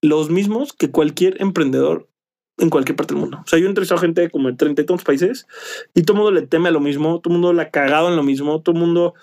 [0.01, 2.09] los mismos que cualquier emprendedor
[2.59, 3.41] en cualquier parte del mundo.
[3.45, 5.47] O sea, yo he entrevistado gente como en 30 y tantos países
[5.95, 8.09] y todo el mundo le teme a lo mismo, todo el mundo le ha cagado
[8.09, 9.15] en lo mismo, todo el mundo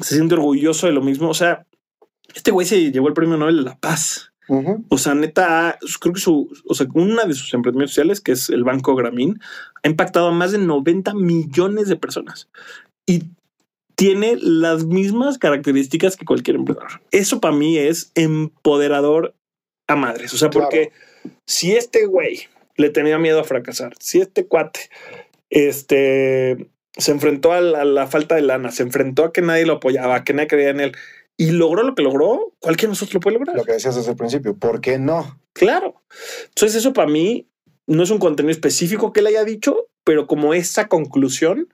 [0.00, 1.28] se siente orgulloso de lo mismo.
[1.28, 1.66] O sea,
[2.34, 4.30] este güey se llevó el premio Nobel de la Paz.
[4.90, 8.50] O sea, neta, creo que su, o sea, una de sus emprendimientos sociales, que es
[8.50, 9.40] el Banco Gramín,
[9.82, 12.48] ha impactado a más de 90 millones de personas
[13.06, 13.22] y
[13.94, 17.00] tiene las mismas características que cualquier emprendedor.
[17.10, 19.34] Eso para mí es empoderador
[19.86, 20.34] a madres.
[20.34, 20.66] O sea, Claro.
[20.66, 20.92] porque
[21.46, 22.40] si este güey
[22.76, 24.90] le tenía miedo a fracasar, si este cuate
[25.48, 29.64] este, se enfrentó a la, a la falta de lana, se enfrentó a que nadie
[29.66, 30.96] lo apoyaba, a que nadie creía en él
[31.36, 33.56] y logró lo que logró, cualquiera de nosotros lo puede lograr.
[33.56, 34.56] Lo que decías desde el principio.
[34.56, 35.40] ¿Por qué no?
[35.52, 36.02] Claro.
[36.48, 37.48] Entonces eso para mí
[37.86, 41.68] no es un contenido específico que él haya dicho, pero como esa conclusión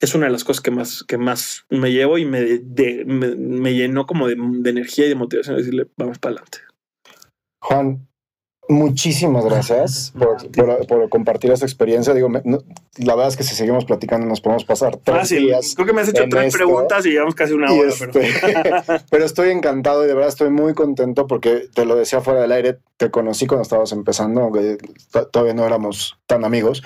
[0.00, 3.36] es una de las cosas que más, que más me llevo y me, de- me,
[3.36, 6.58] me llenó como de, de energía y de motivación de decirle, vamos para adelante.
[7.60, 8.08] Juan,
[8.68, 12.14] muchísimas gracias por, por- por compartir esta experiencia.
[12.14, 12.58] Digo, me- no-
[12.98, 15.72] la verdad es que si seguimos platicando nos podemos pasar tres días.
[15.74, 16.58] Creo que me has hecho tres esto.
[16.58, 17.88] preguntas y llevamos casi una hora.
[17.88, 18.26] este, pero-
[19.10, 22.52] pero estoy encantado y de verdad estoy muy contento porque te lo decía fuera del
[22.52, 24.78] aire, te conocí cuando estabas empezando, aunque
[25.32, 26.82] todavía no éramos tan amigos,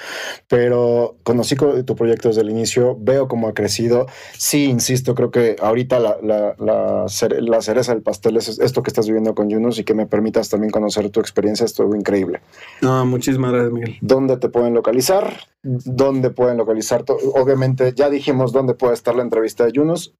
[0.49, 4.07] pero conocí co- tu proyecto desde el inicio, veo cómo ha crecido.
[4.39, 8.83] Sí, insisto, creo que ahorita la, la, la cere- la cereza del pastel es esto
[8.83, 12.41] que estás viviendo con Yunus y que me permitas también conocer tu experiencia, estuvo increíble.
[12.81, 13.99] No, muchísimas gracias, Miguel.
[14.01, 15.41] ¿Dónde te pueden localizar?
[15.62, 17.05] ¿Dónde pueden localizar?
[17.35, 20.14] Obviamente ya dijimos dónde puede estar la entrevista de Yunus,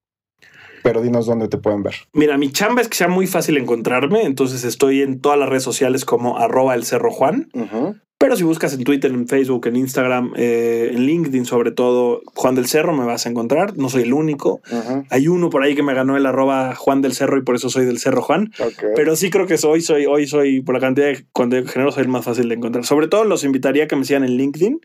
[0.83, 1.95] pero dinos dónde te pueden ver.
[2.13, 5.65] Mira, mi chamba es que sea muy fácil encontrarme, entonces estoy en todas las redes
[5.65, 7.49] sociales como arroba el cerro Juan.
[8.27, 12.57] Pero si buscas en Twitter, en Facebook, en Instagram, eh, en LinkedIn sobre todo, Juan
[12.57, 13.79] del Cerro me vas a encontrar.
[13.79, 14.61] No soy el único.
[15.11, 17.71] Hay uno por ahí que me ganó el arroba Juan del Cerro y por eso
[17.71, 18.53] soy del Cerro Juan.
[18.97, 21.93] Pero sí creo que soy, soy, hoy soy, por la cantidad de contenido que genero,
[21.93, 22.85] soy el más fácil de encontrar.
[22.85, 24.81] Sobre todo los invitaría a que me sigan en LinkedIn.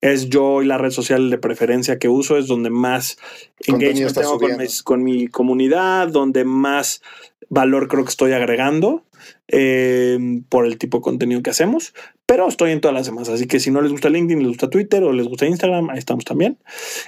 [0.00, 3.18] Es yo y la red social de preferencia que uso, es donde más
[3.66, 4.50] engagement tengo con
[4.84, 7.02] con mi comunidad, donde más
[7.48, 9.02] valor creo que estoy agregando
[9.48, 10.18] eh,
[10.48, 11.94] por el tipo de contenido que hacemos,
[12.26, 13.28] pero estoy en todas las demás.
[13.28, 15.98] Así que si no les gusta LinkedIn, les gusta Twitter o les gusta Instagram, ahí
[15.98, 16.58] estamos también.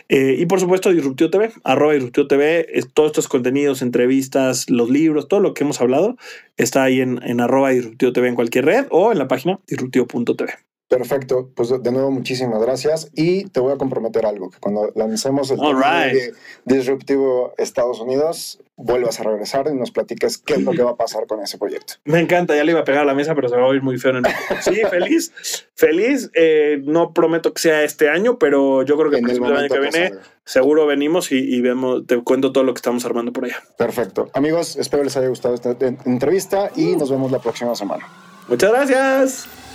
[0.08, 5.28] Eh, y por supuesto, Disruptivo TV, arroba Disruptivo TV, todos estos contenidos, entrevistas, los libros,
[5.28, 6.16] todo lo que hemos hablado
[6.56, 10.67] está ahí en, arroba Disruptivo TV en cualquier red o en la página disruptivo.tv.
[10.88, 15.50] Perfecto, pues de nuevo muchísimas gracias y te voy a comprometer algo, que cuando lancemos
[15.50, 16.34] el right.
[16.64, 20.96] disruptivo Estados Unidos, vuelvas a regresar y nos platiques qué es lo que va a
[20.96, 21.94] pasar con ese proyecto.
[22.04, 23.82] Me encanta, ya le iba a pegar a la mesa, pero se va a oír
[23.82, 24.12] muy feo.
[24.12, 24.32] En el...
[24.62, 26.30] Sí, feliz, feliz.
[26.32, 30.12] Eh, no prometo que sea este año, pero yo creo que el, año que viene
[30.46, 33.62] seguro venimos y, y, vemos, te cuento todo lo que estamos armando por allá.
[33.76, 34.30] Perfecto.
[34.32, 35.76] Amigos, espero les haya gustado esta
[36.06, 38.06] entrevista y nos vemos la próxima semana.
[38.48, 39.67] Muchas gracias.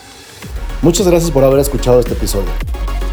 [0.81, 2.49] Muchas gracias por haber escuchado este episodio.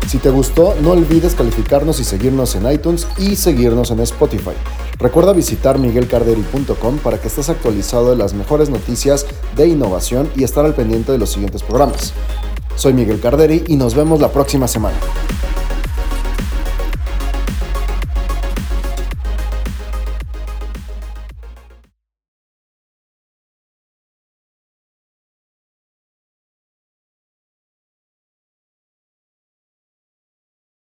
[0.08, 4.54] Si te gustó, no olvides calificarnos y seguirnos en iTunes y seguirnos en Spotify.
[4.98, 9.24] Recuerda visitar miguelcarderi.com para que estés actualizado de las mejores noticias
[9.56, 12.12] de innovación y estar al pendiente de los siguientes programas.
[12.74, 14.96] Soy Miguel Carderi y nos vemos la próxima semana.